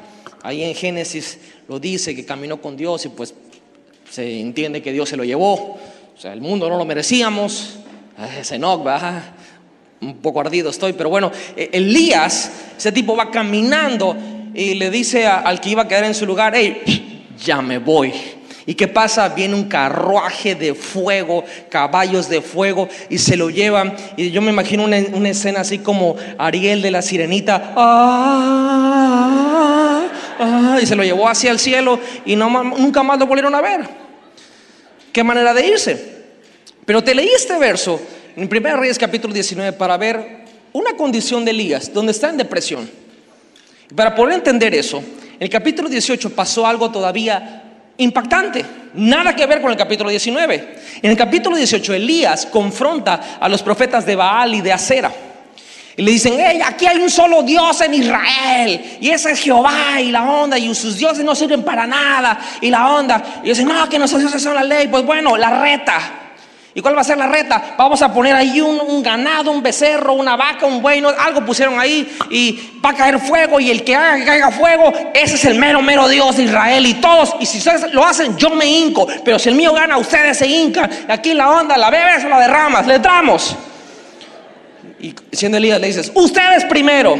[0.42, 3.34] Ahí en Génesis lo dice que caminó con Dios y pues
[4.10, 5.54] se entiende que Dios se lo llevó.
[5.54, 7.78] O sea, el mundo no lo merecíamos.
[8.38, 9.34] Es Enoch, ¿verdad?
[10.00, 14.16] Un poco ardido estoy, pero bueno, e-, Elías, ese tipo va caminando
[14.54, 18.12] y le dice al que iba a quedar en su lugar, hey, ya me voy
[18.66, 19.28] ¿Y qué pasa?
[19.28, 23.94] Viene un carruaje de fuego, caballos de fuego, y se lo llevan.
[24.16, 24.98] Y yo me imagino una,
[25.28, 27.74] escena así como Ariel de la sirenita.
[27.76, 29.28] Ah,
[30.40, 33.88] ah, y se lo llevó hacia el cielo y nunca más lo volvieron a ver.
[35.12, 36.16] Qué manera de irse.
[36.84, 38.00] Pero te leí este verso
[38.34, 42.90] en 1 Reyes capítulo 19 para ver una condición de Elías, donde está en depresión.
[43.94, 45.04] Para poder entender eso,
[45.38, 47.62] el capítulo 18 pasó algo todavía
[47.98, 48.64] impactante.
[48.94, 50.76] Nada que ver con el capítulo 19.
[51.02, 55.12] En el capítulo 18 Elías confronta a los profetas de Baal y de Acera.
[55.98, 58.98] Y le dicen, hey, aquí hay un solo Dios en Israel.
[59.00, 60.58] Y ese es Jehová y la onda.
[60.58, 62.38] Y sus dioses no sirven para nada.
[62.60, 63.40] Y la onda.
[63.42, 64.88] Y dicen, no, que nuestros dioses son la ley.
[64.88, 66.25] Pues bueno, la reta.
[66.76, 67.74] ¿Y cuál va a ser la reta?
[67.78, 72.18] Vamos a poner ahí un, ganado, un becerro, una vaca, un buey, algo pusieron ahí
[72.30, 75.58] y va a caer fuego y el que haga que caiga fuego, ese es el
[75.58, 79.08] mero, mero Dios de Israel y todos, y si ustedes lo hacen, yo me hinco,
[79.24, 82.40] pero si el mío gana, ustedes se hincan, aquí la onda, la bebes o la
[82.40, 83.56] derramas, le entramos.
[85.00, 87.18] Y siendo Elías le dices, ustedes primero.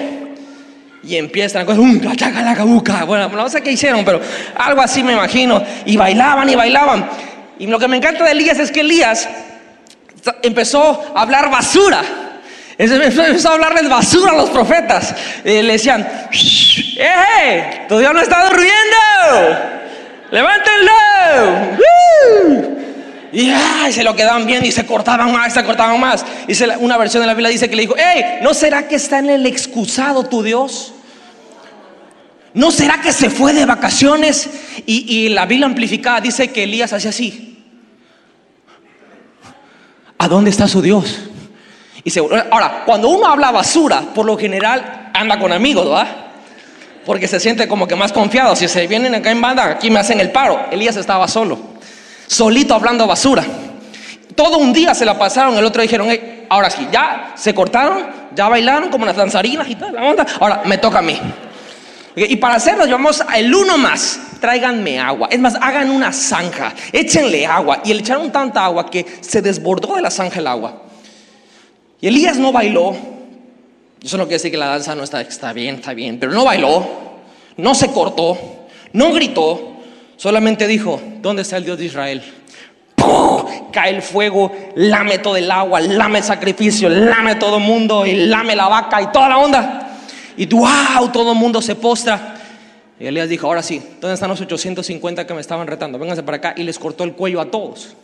[1.03, 3.05] Y empiezan a um, la chaca, la cabuca.
[3.05, 4.21] Bueno, no sé qué hicieron, pero
[4.57, 5.63] algo así me imagino.
[5.85, 7.09] Y bailaban y bailaban.
[7.59, 9.29] Y lo que me encanta de Elías es que Elías
[10.43, 12.03] empezó a hablar basura.
[12.79, 15.15] Empezó a hablarles basura a los profetas.
[15.45, 16.07] le decían,
[16.99, 17.87] ¡eh!
[17.89, 18.77] Tu Dios no está durmiendo.
[20.31, 20.93] ¡Levántenlo!
[23.33, 23.53] Y
[23.93, 26.25] se lo quedaban bien y se cortaban más, se cortaban más.
[26.49, 28.41] Y una versión de la Biblia dice que le dijo, ¡Ey!
[28.43, 30.93] ¿No será que está en el excusado tu Dios?
[32.57, 34.49] ¿No será que se fue de vacaciones?
[34.87, 37.63] Y, la Biblia amplificada dice que Elías hacía así.
[40.17, 41.19] ¿A dónde está su Dios?
[42.03, 46.09] Y ahora, cuando uno habla basura, por lo general anda con amigos, ¿verdad?
[47.05, 48.57] Porque se siente como que más confiado.
[48.57, 50.59] Si se vienen acá en banda, aquí me hacen el paro.
[50.71, 51.59] Elías estaba solo,
[52.27, 53.45] solito hablando basura.
[54.35, 56.09] Todo un día se la pasaron, el otro dijeron,
[56.49, 60.27] ahora sí, ya se cortaron, ya bailaron como las danzarinas y tal, la onda.
[60.41, 61.21] Ahora me toca a mí.
[62.17, 64.19] Y para hacerlo, llevamos el uno más.
[64.41, 65.29] Tráiganme agua.
[65.31, 66.75] Es más, hagan una zanja.
[66.91, 67.83] Échenle agua.
[67.85, 70.83] Y le echaron tanta agua que se desbordó de la zanja el agua.
[72.01, 72.97] Y Elías no bailó.
[74.03, 76.19] Eso no quiere decir que la danza no está, está bien, está bien.
[76.19, 76.87] Pero no bailó.
[77.59, 78.39] No se cortó.
[78.95, 79.75] No gritó.
[80.17, 82.23] Solamente dijo, ¿dónde está el Dios de Israel?
[83.73, 88.27] Cae el fuego, lame todo el agua, lame el sacrificio, lame todo el mundo y
[88.27, 89.86] lame la vaca y toda la onda.
[90.37, 92.37] Y wow, todo el mundo se postra.
[92.99, 95.99] Y Elías dijo, ahora sí, ¿dónde están los 850 que me estaban retando?
[95.99, 96.55] Vénganse para acá.
[96.57, 97.95] Y les cortó el cuello a todos.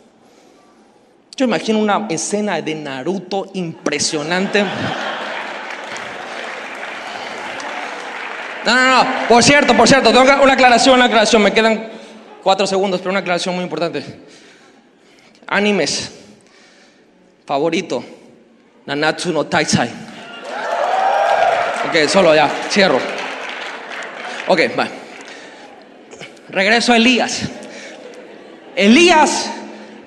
[1.35, 4.63] Yo imagino una escena de Naruto impresionante.
[8.65, 9.27] No, no, no.
[9.27, 11.41] Por cierto, por cierto, tengo una aclaración, una aclaración.
[11.41, 11.89] Me quedan
[12.43, 14.03] cuatro segundos, pero una aclaración muy importante.
[15.47, 16.11] Animes.
[17.45, 18.03] Favorito.
[18.85, 20.12] Nanatsu no Taisai.
[22.07, 22.99] Solo ya, cierro.
[24.47, 24.87] Ok, va.
[26.49, 27.43] Regreso a Elías.
[28.75, 29.51] Elías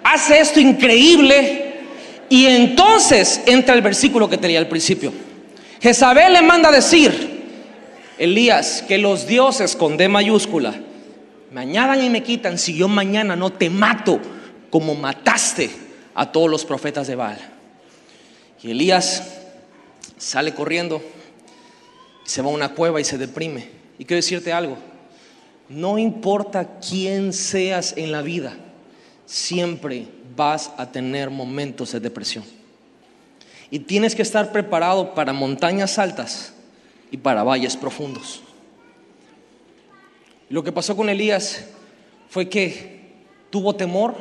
[0.02, 1.74] hace esto increíble
[2.28, 5.12] y entonces entra el versículo que tenía al principio.
[5.80, 7.44] Jezabel le manda decir,
[8.18, 10.74] Elías, que los dioses con D mayúscula
[11.52, 14.20] me añadan y me quitan si yo mañana no te mato
[14.70, 15.70] como mataste
[16.14, 17.38] a todos los profetas de Baal.
[18.62, 19.22] Y Elías
[20.18, 21.00] sale corriendo
[22.26, 23.70] se va a una cueva y se deprime.
[23.98, 24.76] Y quiero decirte algo,
[25.68, 28.56] No importa quién seas en la vida,
[29.24, 32.44] siempre vas a tener momentos de depresión.
[33.70, 36.52] Y tienes que estar preparado para montañas altas
[37.10, 38.42] y para valles profundos.
[40.48, 41.64] Lo que pasó con Elías
[42.28, 43.00] fue que
[43.50, 44.14] tuvo temor.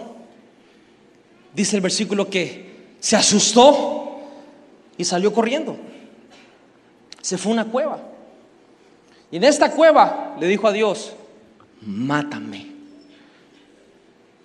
[1.54, 4.20] Dice el versículo que se asustó
[4.98, 5.78] y salió corriendo.
[7.26, 7.98] Se fue a una cueva.
[9.32, 11.14] Y en esta cueva le dijo a Dios,
[11.82, 12.68] mátame,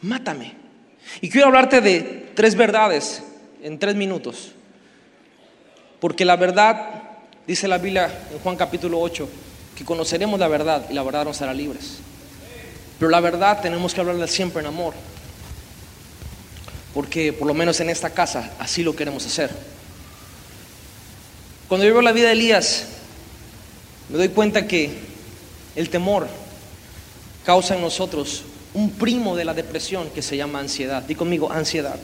[0.00, 0.54] mátame.
[1.20, 3.22] Y quiero hablarte de tres verdades
[3.62, 4.52] en tres minutos.
[6.00, 7.02] Porque la verdad,
[7.46, 9.28] dice la Biblia en Juan capítulo 8,
[9.76, 11.98] que conoceremos la verdad y la verdad nos hará libres.
[12.98, 14.94] Pero la verdad tenemos que hablarla siempre en amor.
[16.94, 19.50] Porque por lo menos en esta casa así lo queremos hacer.
[21.70, 22.88] Cuando yo veo la vida de Elías,
[24.08, 24.90] me doy cuenta que
[25.76, 26.26] el temor
[27.46, 28.42] causa en nosotros
[28.74, 31.04] un primo de la depresión que se llama ansiedad.
[31.04, 31.94] Di conmigo, ansiedad.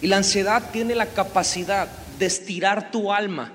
[0.00, 1.86] Y la ansiedad tiene la capacidad
[2.18, 3.52] de estirar tu alma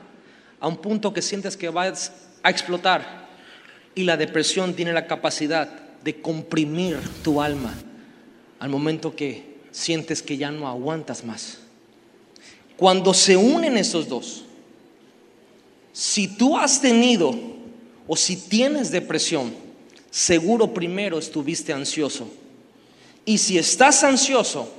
[0.60, 2.12] a un punto que sientes que vas
[2.44, 3.26] a explotar.
[3.96, 5.68] Y la depresión tiene la capacidad
[6.04, 7.74] de comprimir tu alma
[8.60, 11.58] al momento que sientes que ya no aguantas más.
[12.78, 14.44] Cuando se unen esos dos,
[15.92, 17.36] si tú has tenido
[18.08, 19.52] o si tienes depresión,
[20.12, 22.30] seguro primero estuviste ansioso.
[23.26, 24.72] Y si estás ansioso,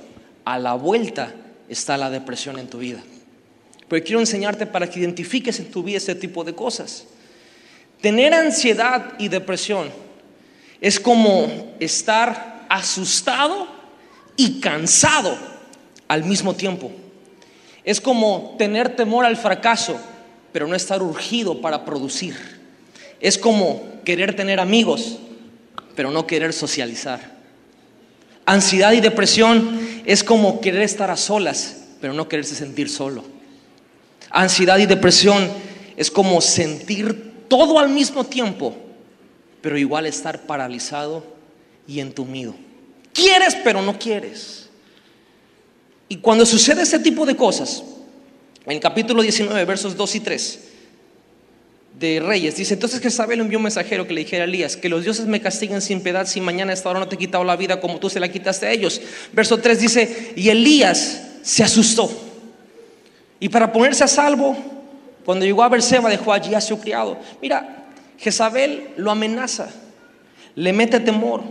[0.45, 1.35] a la vuelta
[1.67, 3.03] está la depresión en tu vida.
[3.87, 7.05] Pero quiero enseñarte para que identifiques en tu vida ese tipo de cosas.
[8.01, 9.89] Tener ansiedad y depresión
[10.79, 13.67] es como estar asustado
[14.37, 15.37] y cansado
[16.07, 16.91] al mismo tiempo.
[17.83, 19.99] Es como tener temor al fracaso,
[20.51, 22.35] pero no estar urgido para producir.
[23.19, 25.17] Es como querer tener amigos,
[25.95, 27.37] pero no querer socializar.
[28.45, 33.23] Ansiedad y depresión es como querer estar a solas, pero no quererse sentir solo.
[34.31, 35.49] Ansiedad y depresión
[35.97, 38.75] es como sentir todo al mismo tiempo,
[39.61, 41.23] pero igual estar paralizado
[41.87, 42.55] y entumido.
[43.13, 44.68] Quieres, pero no quieres.
[46.09, 47.83] Y cuando sucede ese tipo de cosas,
[48.65, 50.59] en capítulo 19, versos 2 y 3
[51.99, 55.03] de Reyes, dice, entonces Jezabel envió un mensajero que le dijera a Elías, que los
[55.03, 57.79] dioses me castiguen sin piedad si mañana esta hora no te he quitado la vida
[57.79, 58.99] como tú se la quitaste a ellos.
[59.33, 62.09] Verso 3 dice, y Elías se asustó.
[63.39, 64.57] Y para ponerse a salvo,
[65.25, 67.19] cuando llegó a Berseba dejó allí a su criado.
[67.39, 67.85] Mira,
[68.17, 69.69] Jezabel lo amenaza,
[70.55, 71.43] le mete temor,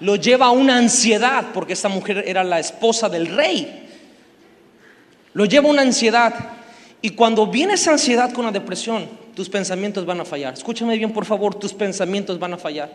[0.00, 3.81] lo lleva a una ansiedad, porque esta mujer era la esposa del rey.
[5.34, 6.34] Lo lleva una ansiedad.
[7.00, 10.54] Y cuando viene esa ansiedad con la depresión, tus pensamientos van a fallar.
[10.54, 12.92] Escúchame bien, por favor, tus pensamientos van a fallar.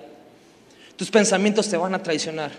[0.95, 2.51] Tus pensamientos te van a traicionar.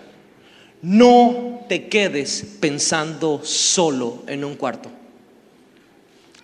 [0.81, 4.89] No te quedes pensando solo en un cuarto.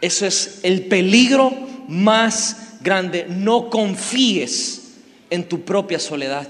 [0.02, 1.52] Eso es el peligro
[1.88, 3.26] más grande.
[3.30, 4.94] No confíes
[5.30, 6.48] en tu propia soledad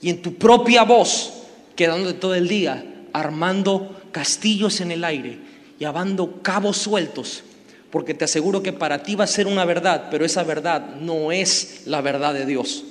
[0.00, 1.32] y en tu propia voz,
[1.74, 5.49] quedándote todo el día armando castillos en el aire
[5.80, 7.42] y habando cabos sueltos,
[7.90, 11.32] porque te aseguro que para ti va a ser una verdad, pero esa verdad no
[11.32, 12.84] es la verdad de Dios.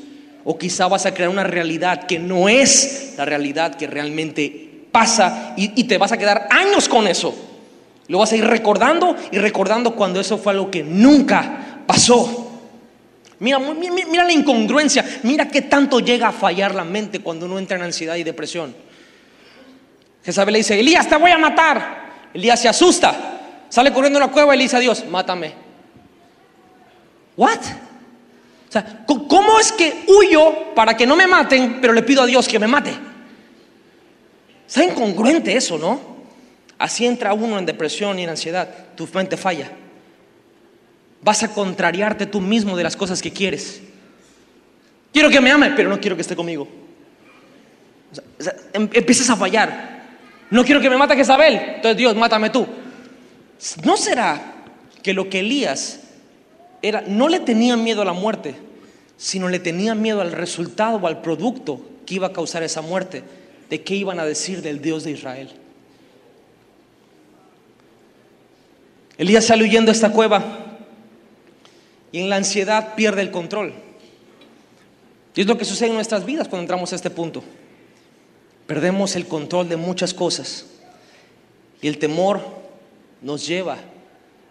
[0.44, 5.54] O quizá vas a crear una realidad que no es la realidad que realmente pasa
[5.56, 7.36] y, y te vas a quedar años con eso.
[8.08, 12.60] Lo vas a ir recordando y recordando cuando eso fue algo que nunca pasó.
[13.38, 17.60] Mira, mira, mira, la incongruencia, mira qué tanto llega a fallar la mente cuando uno
[17.60, 18.76] entra en ansiedad y depresión.
[20.26, 22.09] Jezabel le dice, Elías, te voy a matar.
[22.34, 25.54] Elías se asusta, sale corriendo a la cueva y le dice a Dios, mátame.
[27.36, 27.60] ¿What?
[28.68, 32.26] O sea, ¿cómo es que huyo para que no me maten, pero le pido a
[32.26, 32.94] Dios que me mate?
[34.68, 36.00] Está incongruente eso, ¿no?
[36.78, 39.72] Así entra uno en depresión y en ansiedad, tu mente falla.
[41.22, 43.82] Vas a contrariarte tú mismo de las cosas que quieres.
[45.12, 46.68] Quiero que me ame, pero no quiero que esté conmigo.
[48.14, 49.99] O em, empiezas a fallar.
[50.52, 52.66] No quiero que me mate Jezabel, entonces Dios, mátame tú.
[53.84, 54.56] ¿No será
[55.04, 56.00] que lo que Elías
[56.82, 58.56] era, no le tenía miedo a la muerte,
[59.18, 63.24] sino le tenía miedo al resultado o al producto que iba a causar esa muerte?
[63.70, 65.50] ¿De qué iban a decir del Dios de Israel?
[69.18, 70.44] Elías sale huyendo a esta cueva
[72.12, 73.74] y en la ansiedad pierde el control.
[75.36, 77.44] Y es lo que sucede en nuestras vidas cuando entramos a este punto.
[78.70, 80.66] Perdemos el control de muchas cosas
[81.82, 82.40] y el temor
[83.22, 83.80] nos lleva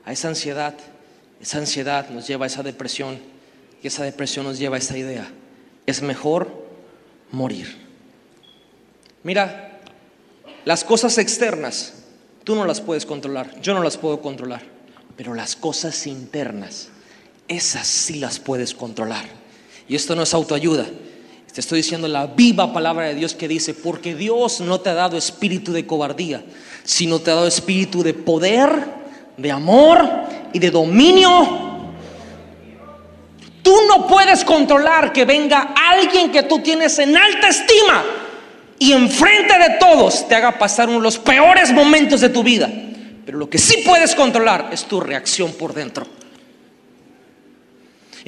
[0.05, 0.75] a esa ansiedad.
[1.41, 3.19] Esa ansiedad nos lleva a esa depresión
[3.83, 5.33] y esa depresión nos lleva a esa idea
[5.89, 6.53] es mejor
[7.33, 7.79] morir.
[9.23, 9.81] Mira,
[10.67, 11.95] las cosas externas
[12.45, 14.61] tú no las puedes controlar, yo no las puedo controlar,
[15.17, 16.91] pero las cosas internas,
[17.49, 19.25] esas sí las puedes controlar.
[19.89, 20.85] Y esto no es autoayuda.
[21.53, 24.95] Te estoy diciendo la viva palabra de Dios que dice, porque Dios no te ha
[24.95, 26.45] dado espíritu de cobardía,
[26.85, 28.71] sino te ha dado espíritu de poder,
[29.37, 30.09] de amor
[30.53, 31.69] y de dominio
[33.69, 38.03] Tú no puedes controlar que venga alguien que tú tienes en alta estima
[38.79, 42.71] y enfrente de todos te haga pasar uno de los peores momentos de tu vida.
[43.27, 46.07] Pero lo que sí puedes controlar es tu reacción por dentro.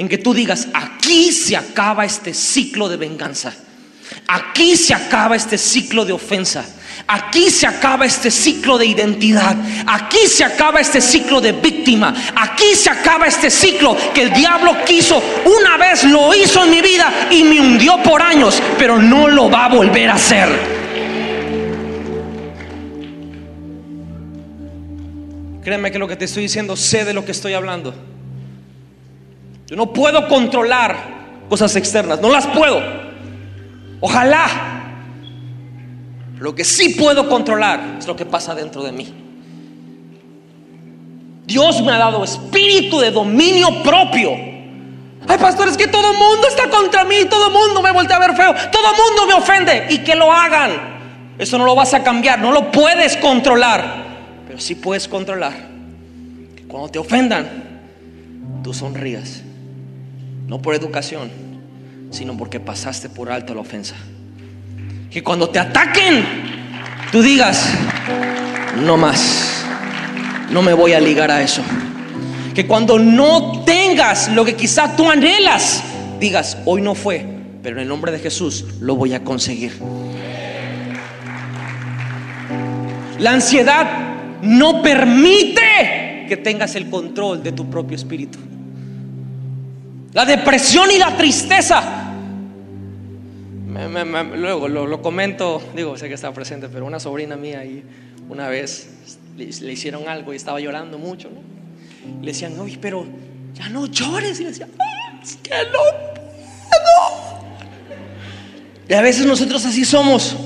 [0.01, 3.53] En que tú digas, aquí se acaba este ciclo de venganza.
[4.29, 6.65] Aquí se acaba este ciclo de ofensa.
[7.07, 9.55] Aquí se acaba este ciclo de identidad.
[9.87, 12.15] Aquí se acaba este ciclo de víctima.
[12.35, 15.23] Aquí se acaba este ciclo que el diablo quiso.
[15.45, 19.51] Una vez lo hizo en mi vida y me hundió por años, pero no lo
[19.51, 20.49] va a volver a hacer.
[25.63, 28.20] Créeme que lo que te estoy diciendo, sé de lo que estoy hablando.
[29.71, 30.97] Yo no puedo controlar
[31.49, 32.83] cosas externas, no las puedo.
[34.01, 34.49] Ojalá
[36.41, 39.15] lo que sí puedo controlar es lo que pasa dentro de mí.
[41.47, 44.31] Dios me ha dado espíritu de dominio propio.
[45.29, 48.17] Ay, pastor, es que todo el mundo está contra mí, todo el mundo me voltea
[48.17, 50.73] a ver feo, todo el mundo me ofende y que lo hagan.
[51.39, 53.85] Eso no lo vas a cambiar, no lo puedes controlar,
[54.49, 55.53] pero sí puedes controlar
[56.57, 57.49] que cuando te ofendan,
[58.63, 59.43] tú sonrías,
[60.51, 61.31] no por educación,
[62.11, 63.95] sino porque pasaste por alto la ofensa
[65.09, 66.25] que cuando te ataquen,
[67.13, 67.73] tú digas,
[68.85, 69.65] no más,
[70.51, 71.63] no me voy a ligar a eso.
[72.53, 75.85] Que cuando no tengas lo que quizá tú anhelas,
[76.19, 77.25] digas, hoy no fue,
[77.63, 79.73] pero en el nombre de Jesús lo voy a conseguir.
[83.19, 88.39] La ansiedad no permite que tengas el control de tu propio espíritu.
[90.13, 92.01] La depresión y la tristeza
[94.37, 97.83] luego lo, comento, digo, sé que estaba presente, pero una sobrina mía ahí
[98.29, 98.91] una vez
[99.37, 101.31] le, hicieron algo y estaba llorando mucho,
[102.21, 103.07] le decían, oye, pero
[103.55, 104.39] ya no llores.
[104.41, 104.69] Y le decía,
[105.23, 105.81] es que no
[106.15, 107.41] puedo.
[108.89, 110.37] Y a veces nosotros así somos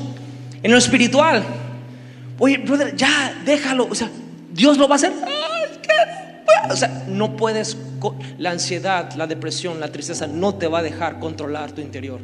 [0.62, 1.42] en lo espiritual.
[2.38, 3.86] Oye, brother, ya déjalo.
[3.90, 4.10] O sea,
[4.52, 5.12] Dios lo va a hacer.
[6.70, 7.76] O sea, no puedes,
[8.38, 12.20] la ansiedad, la depresión, la tristeza no te va a dejar controlar tu interior.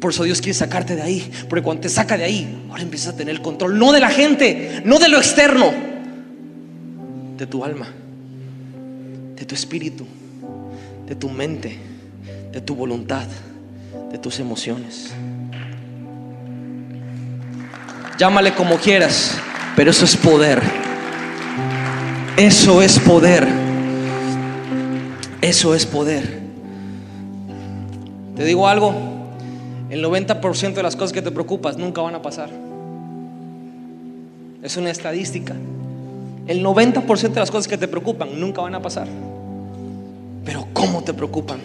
[0.00, 1.32] Por eso Dios quiere sacarte de ahí.
[1.48, 4.10] Porque cuando te saca de ahí, ahora empiezas a tener el control, no de la
[4.10, 5.72] gente, no de lo externo,
[7.38, 7.88] de tu alma,
[9.36, 10.06] de tu espíritu,
[11.06, 11.78] de tu mente,
[12.52, 13.26] de tu voluntad,
[14.10, 15.12] de tus emociones.
[18.18, 19.38] Llámale como quieras,
[19.74, 20.62] pero eso es poder.
[22.36, 23.46] Eso es poder.
[25.40, 26.40] Eso es poder.
[28.34, 28.92] Te digo algo,
[29.88, 32.50] el 90% de las cosas que te preocupas nunca van a pasar.
[34.64, 35.54] Es una estadística.
[36.48, 39.06] El 90% de las cosas que te preocupan nunca van a pasar.
[40.44, 41.60] Pero ¿cómo te preocupan?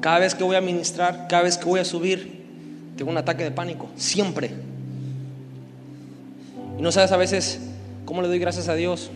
[0.00, 2.44] Cada vez que voy a ministrar, cada vez que voy a subir,
[2.96, 3.88] tengo un ataque de pánico.
[3.96, 4.71] Siempre.
[6.82, 7.60] No sabes a veces
[8.04, 9.08] cómo le doy gracias a Dios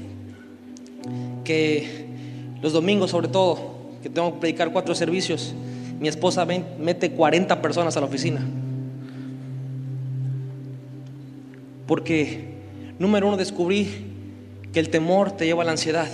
[1.43, 2.07] que
[2.63, 3.59] los domingos sobre todo
[4.05, 5.53] que tengo que predicar cuatro servicios,
[5.99, 8.41] mi esposa mete 40 personas a la oficina.
[11.89, 12.55] Porque,
[13.01, 14.13] número uno, descubrí
[14.73, 16.09] que el temor te lleva a la ansiedad.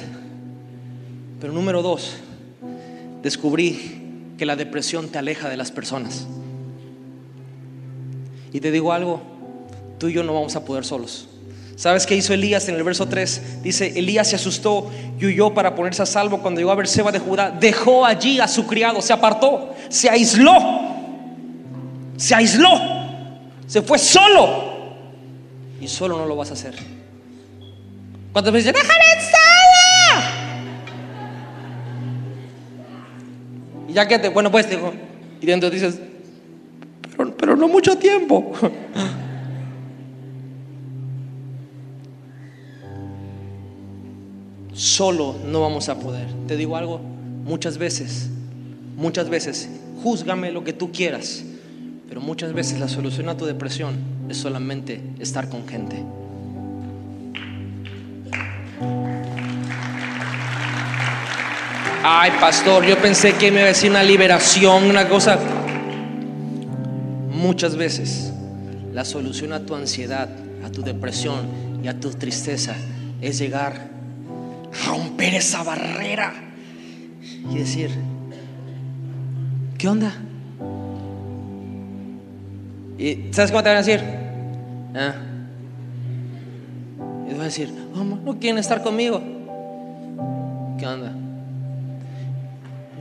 [1.39, 2.15] Pero número dos,
[3.23, 6.27] descubrí que la depresión te aleja de las personas.
[8.55, 9.21] Y te digo algo,
[9.99, 11.29] tú y yo no vamos a poder solos.
[11.77, 13.63] ¿Sabes qué hizo Elías en el verso 3?
[13.63, 17.19] Dice, Elías se asustó y huyó para ponerse a salvo cuando llegó a Berseba de
[17.19, 17.51] Judá.
[17.51, 20.55] Dejó allí a su criado, se apartó, se aisló.
[22.17, 22.71] Se aisló.
[23.67, 24.73] Se fue solo.
[25.81, 26.75] Y solo no lo vas a hacer.
[28.33, 30.31] ¿Cuántas veces déjame sola?
[33.89, 34.93] Y ya que te, bueno, pues, digo,
[35.41, 35.99] y dentro dices,
[37.17, 38.53] pero, pero no mucho tiempo.
[44.83, 46.27] Solo no vamos a poder.
[46.49, 47.01] Te digo algo,
[47.45, 48.29] muchas veces,
[48.97, 49.69] muchas veces,
[50.03, 51.45] júzgame lo que tú quieras,
[52.09, 53.95] pero muchas veces la solución a tu depresión
[54.29, 56.03] es solamente estar con gente.
[62.05, 65.39] Ay, pastor, yo pensé que me iba a decir una liberación, una cosa.
[67.31, 68.33] Muchas veces
[68.93, 70.29] la solución a tu ansiedad,
[70.65, 71.47] a tu depresión
[71.85, 72.75] y a tu tristeza
[73.21, 73.92] es llegar
[74.87, 76.33] romper esa barrera
[77.51, 77.91] y decir,
[79.79, 80.13] ¿qué onda?
[82.99, 84.01] ¿Y sabes cómo te van a decir?
[84.95, 85.15] Ah.
[87.25, 89.21] Y te van a decir, "Vamos, no quieren estar conmigo.
[90.79, 91.13] ¿Qué onda?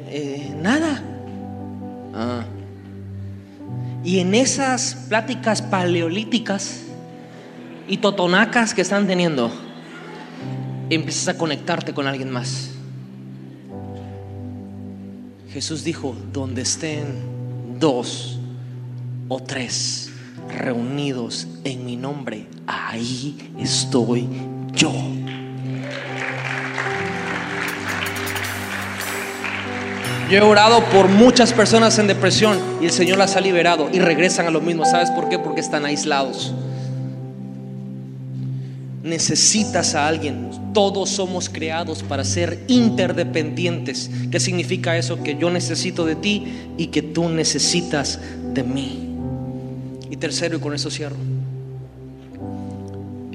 [0.10, 1.02] "Eh, nada.
[2.14, 2.44] Ah.
[4.04, 6.82] Y en esas pláticas paleolíticas
[7.88, 9.52] y totonacas que están teniendo,
[10.96, 12.72] empiezas a conectarte con alguien más.
[15.54, 18.40] Jesús dijo, donde estén dos
[19.28, 20.10] o tres
[20.50, 24.28] reunidos en mi nombre, ahí estoy
[24.74, 24.92] yo.
[30.30, 34.00] Yo he orado por muchas personas en depresión y el Señor las ha liberado y
[34.00, 34.86] regresan a lo mismo.
[34.86, 35.38] ¿Sabes por qué?
[35.38, 36.54] Porque están aislados.
[39.04, 40.61] Necesitas a alguien.
[40.74, 44.10] Todos somos creados para ser interdependientes.
[44.32, 45.22] ¿Qué significa eso?
[45.22, 46.46] Que yo necesito de ti
[46.78, 48.20] y que tú necesitas
[48.54, 49.00] de mí.
[50.10, 51.18] Y tercero, y con eso cierro.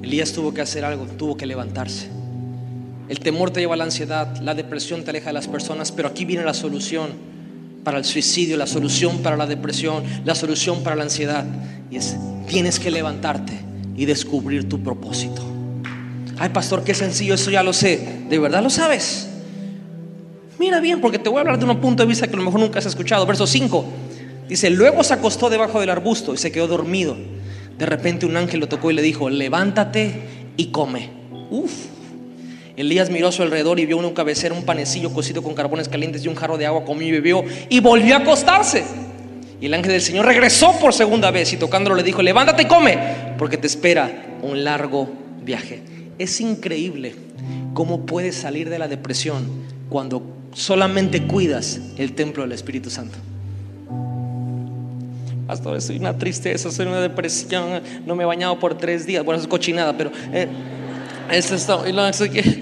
[0.01, 2.07] Elías tuvo que hacer algo, tuvo que levantarse.
[3.09, 6.07] El temor te lleva a la ansiedad, la depresión te aleja de las personas, pero
[6.07, 7.09] aquí viene la solución
[7.83, 11.45] para el suicidio, la solución para la depresión, la solución para la ansiedad.
[11.89, 12.17] Y es,
[12.47, 13.53] tienes que levantarte
[13.95, 15.56] y descubrir tu propósito.
[16.39, 17.99] Ay, pastor, qué sencillo, eso ya lo sé.
[18.29, 19.29] ¿De verdad lo sabes?
[20.59, 22.43] Mira bien, porque te voy a hablar de un punto de vista que a lo
[22.43, 23.25] mejor nunca has escuchado.
[23.25, 23.85] Verso 5.
[24.47, 27.17] Dice, luego se acostó debajo del arbusto y se quedó dormido.
[27.77, 30.21] De repente un ángel lo tocó y le dijo, levántate
[30.55, 31.09] y come.
[31.49, 31.71] Uf.
[32.75, 35.89] Elías miró a su alrededor y vio en un cabecera un panecillo cocido con carbones
[35.89, 38.83] calientes y un jarro de agua, comió y bebió y volvió a acostarse.
[39.59, 42.65] Y el ángel del Señor regresó por segunda vez y tocándolo le dijo, levántate y
[42.65, 42.97] come,
[43.37, 45.09] porque te espera un largo
[45.43, 45.96] viaje.
[46.17, 47.15] Es increíble
[47.73, 49.45] cómo puedes salir de la depresión
[49.89, 50.21] cuando
[50.53, 53.17] solamente cuidas el templo del Espíritu Santo.
[55.45, 59.23] Pastor, soy una tristeza, soy una depresión, no me he bañado por tres días.
[59.23, 60.11] Bueno, eso es cochinada, pero...
[60.33, 60.47] eh,
[61.31, 61.55] eso
[62.07, 62.61] eso que-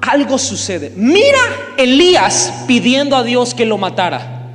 [0.00, 0.92] Algo sucede.
[0.96, 1.38] Mira
[1.76, 4.52] Elías pidiendo a Dios que lo matara.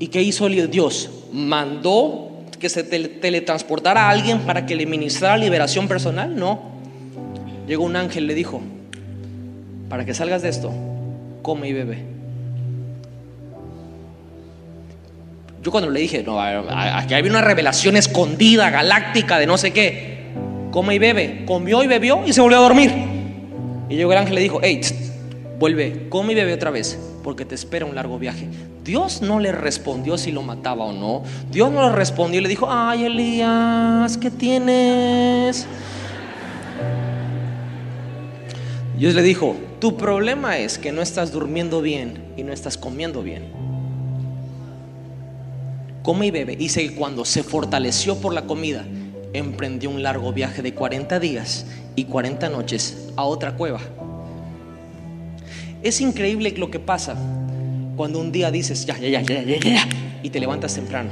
[0.00, 1.10] ¿Y qué hizo Dios?
[1.32, 2.33] Mandó
[2.64, 6.34] que se tele- teletransportara a alguien para que le ministrara liberación personal.
[6.34, 6.62] No.
[7.68, 8.62] Llegó un ángel, le dijo,
[9.90, 10.72] para que salgas de esto,
[11.42, 11.98] come y bebe.
[15.62, 20.30] Yo cuando le dije, no, aquí había una revelación escondida, galáctica, de no sé qué.
[20.70, 21.44] Come y bebe.
[21.44, 22.90] Comió y bebió y se volvió a dormir.
[23.90, 24.80] Y llegó el ángel le dijo, hey,
[25.58, 28.48] vuelve, come y bebe otra vez, porque te espera un largo viaje.
[28.84, 31.22] Dios no le respondió si lo mataba o no.
[31.50, 35.66] Dios no le respondió y le dijo, ay Elías, ¿qué tienes?
[38.98, 43.22] Dios le dijo, tu problema es que no estás durmiendo bien y no estás comiendo
[43.22, 43.64] bien
[46.04, 46.54] come y bebe.
[46.54, 48.84] Dice que cuando se fortaleció por la comida,
[49.32, 51.66] emprendió un largo viaje de 40 días
[51.96, 53.80] y 40 noches a otra cueva.
[55.82, 57.16] Es increíble lo que pasa
[57.96, 59.88] cuando un día dices, ya, ya, ya, ya, ya, ya,
[60.22, 61.10] y te levantas temprano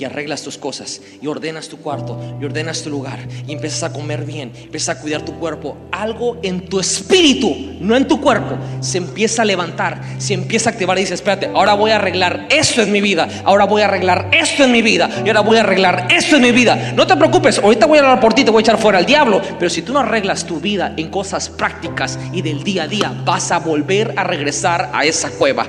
[0.00, 3.92] y arreglas tus cosas y ordenas tu cuarto y ordenas tu lugar y empiezas a
[3.92, 5.76] comer bien, empiezas a cuidar tu cuerpo.
[5.92, 10.72] Algo en tu espíritu, no en tu cuerpo, se empieza a levantar, se empieza a
[10.72, 13.86] activar y dices, espérate, ahora voy a arreglar esto en mi vida, ahora voy a
[13.86, 16.92] arreglar esto en mi vida y ahora voy a arreglar esto en mi vida.
[16.96, 19.06] No te preocupes, ahorita voy a hablar por ti, te voy a echar fuera al
[19.06, 22.88] diablo, pero si tú no arreglas tu vida en cosas prácticas y del día a
[22.88, 25.66] día, vas a volver a regresar a esa cueva.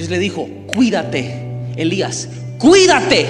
[0.00, 2.26] Dios le dijo, cuídate, Elías,
[2.58, 3.26] cuídate,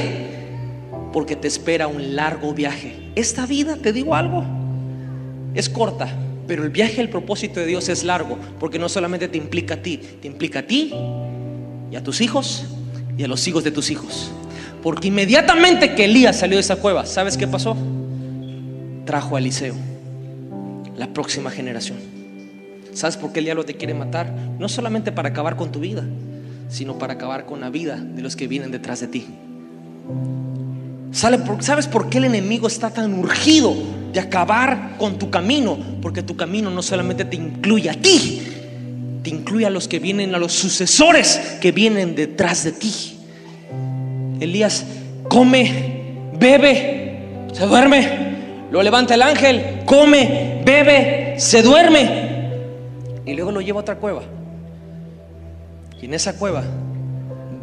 [1.13, 3.11] porque te espera un largo viaje.
[3.17, 4.45] Esta vida, te digo algo,
[5.53, 6.09] es corta,
[6.47, 9.77] pero el viaje, el propósito de Dios es largo, porque no solamente te implica a
[9.79, 10.95] ti, te implica a ti
[11.91, 12.67] y a tus hijos
[13.19, 14.31] y a los hijos de tus hijos.
[14.81, 17.77] Porque inmediatamente que Elías salió de esa cueva, ¿sabes qué pasó?
[19.07, 19.75] Trajo a Eliseo,
[20.97, 21.99] la próxima generación.
[22.93, 24.33] ¿Sabes por qué el diablo te quiere matar?
[24.61, 26.05] No solamente para acabar con tu vida,
[26.71, 29.27] sino para acabar con la vida de los que vienen detrás de ti.
[31.13, 33.75] ¿Sale por- ¿Sabes por qué el enemigo está tan urgido
[34.13, 35.77] de acabar con tu camino?
[36.01, 38.41] Porque tu camino no solamente te incluye a ti,
[39.23, 43.17] te incluye a los que vienen, a los sucesores que vienen detrás de ti.
[44.41, 44.85] Elías
[45.29, 48.31] come, bebe, se duerme.
[48.71, 52.31] Lo levanta el ángel, come, bebe, se duerme.
[53.27, 54.23] Y luego lo lleva a otra cueva.
[56.01, 56.65] Y en esa cueva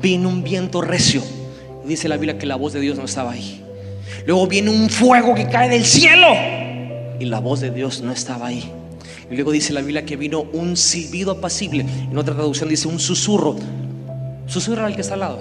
[0.02, 1.22] vino un viento recio.
[1.86, 3.64] Dice la Biblia que la voz de Dios no estaba ahí.
[4.26, 6.28] Luego viene un fuego que cae del cielo.
[7.20, 8.72] Y la voz de Dios no estaba ahí.
[9.30, 11.86] Y luego dice la Biblia que vino un silbido apacible.
[12.12, 13.56] En otra traducción dice un susurro.
[14.46, 15.40] Susurra al que está al lado.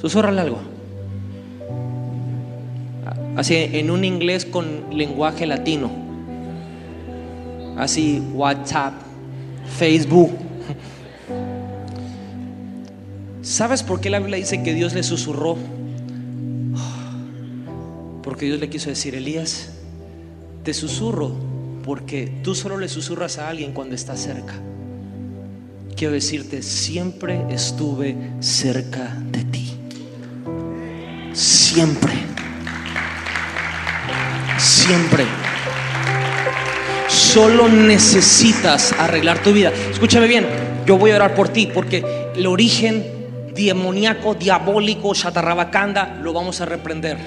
[0.00, 0.58] Susurrale algo.
[3.36, 5.90] Así en un inglés con lenguaje latino.
[7.76, 8.94] Así WhatsApp,
[9.76, 10.43] Facebook.
[13.44, 15.58] ¿Sabes por qué la Biblia dice que Dios le susurró?
[18.22, 19.68] Porque Dios le quiso decir, Elías,
[20.62, 21.30] te susurro
[21.84, 24.54] porque tú solo le susurras a alguien cuando está cerca.
[25.94, 29.76] Quiero decirte, siempre estuve cerca de ti.
[31.34, 32.14] Siempre.
[34.56, 35.26] Siempre.
[37.08, 39.70] Solo necesitas arreglar tu vida.
[39.90, 40.46] Escúchame bien,
[40.86, 42.02] yo voy a orar por ti porque
[42.34, 43.13] el origen
[43.54, 47.18] demoníaco, diabólico, chatarrabacanda, lo vamos a reprender.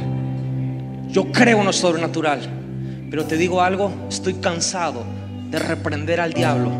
[1.09, 2.41] Yo creo en lo sobrenatural,
[3.09, 5.03] pero te digo algo, estoy cansado
[5.49, 6.71] de reprender al diablo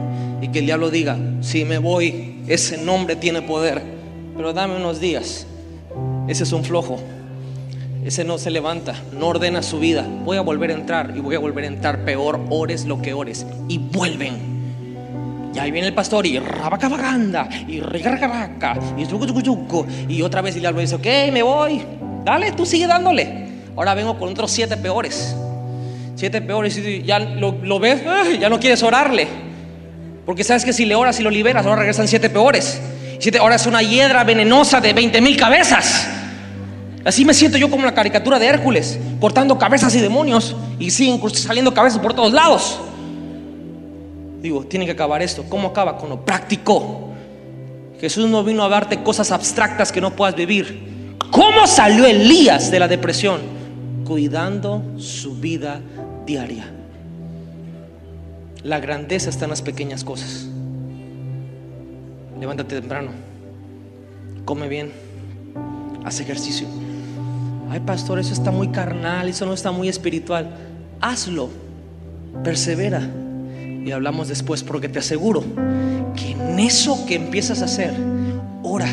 [0.41, 3.82] y que el diablo diga, si me voy, ese nombre tiene poder,
[4.36, 5.48] pero dame unos días.
[6.28, 7.00] Ese es un flojo.
[8.04, 10.06] Ese no se levanta, no ordena su vida.
[10.24, 13.14] Voy a volver a entrar y voy a volver a entrar peor, ores lo que
[13.14, 13.45] ores.
[13.68, 14.57] Y vuelven.
[15.58, 19.05] Y ahí viene el pastor y rabacabaganda y rigargaraca y
[19.41, 21.82] yucu, y otra vez el diablo dice, ok, me voy.
[22.24, 23.47] Dale, tú sigue dándole.
[23.76, 25.36] Ahora vengo con otros siete peores.
[26.14, 28.03] Siete peores y ya lo, ves,
[28.39, 29.28] ya no quieres orarle.
[30.28, 32.80] Porque sabes que si le oras y lo liberas, ahora regresan siete peores.
[33.18, 36.08] Siete, ahora es una hiedra venenosa de 20 mil cabezas.
[37.03, 41.20] Así me siento yo como la caricatura de Hércules, cortando cabezas y demonios y siguen
[41.34, 42.80] saliendo cabezas por todos lados.
[44.42, 45.44] Digo, tiene que acabar esto.
[45.50, 45.98] ¿Cómo acaba?
[45.98, 47.12] Con lo práctico.
[48.00, 51.16] Jesús no vino a darte cosas abstractas que no puedas vivir.
[51.32, 53.42] ¿Cómo salió Elías de la depresión?
[54.06, 55.82] Cuidando su vida
[56.26, 56.72] diaria.
[58.64, 60.48] La grandeza está en las pequeñas cosas.
[62.40, 63.10] Levántate temprano.
[64.46, 64.92] Come bien.
[66.06, 66.68] Haz ejercicio.
[67.70, 70.56] Ay, pastor, eso está muy carnal, eso no está muy espiritual.
[71.02, 71.50] Hazlo.
[72.44, 73.10] Persevera.
[73.88, 75.46] Y hablamos después porque te aseguro
[76.14, 77.94] que en eso que empiezas a hacer,
[78.62, 78.90] ora,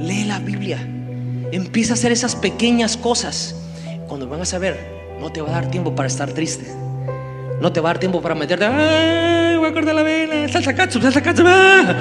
[0.00, 0.80] lee la Biblia,
[1.52, 3.54] empieza a hacer esas pequeñas cosas.
[4.08, 4.76] Cuando vengas a ver,
[5.20, 6.66] no te va a dar tiempo para estar triste.
[7.60, 10.74] No te va a dar tiempo para meterte, ay, voy a cortar la vena, salsa
[10.74, 11.44] katsu, salsa katsu.
[11.46, 11.94] ah".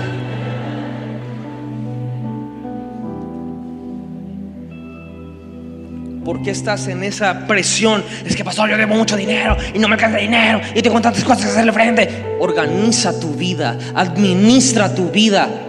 [6.28, 8.04] ¿Por qué estás en esa presión?
[8.26, 11.24] Es que, pastor, yo debo mucho dinero y no me alcanza dinero y tengo tantas
[11.24, 12.36] cosas que hacerle frente.
[12.42, 15.67] Organiza tu vida, administra tu vida.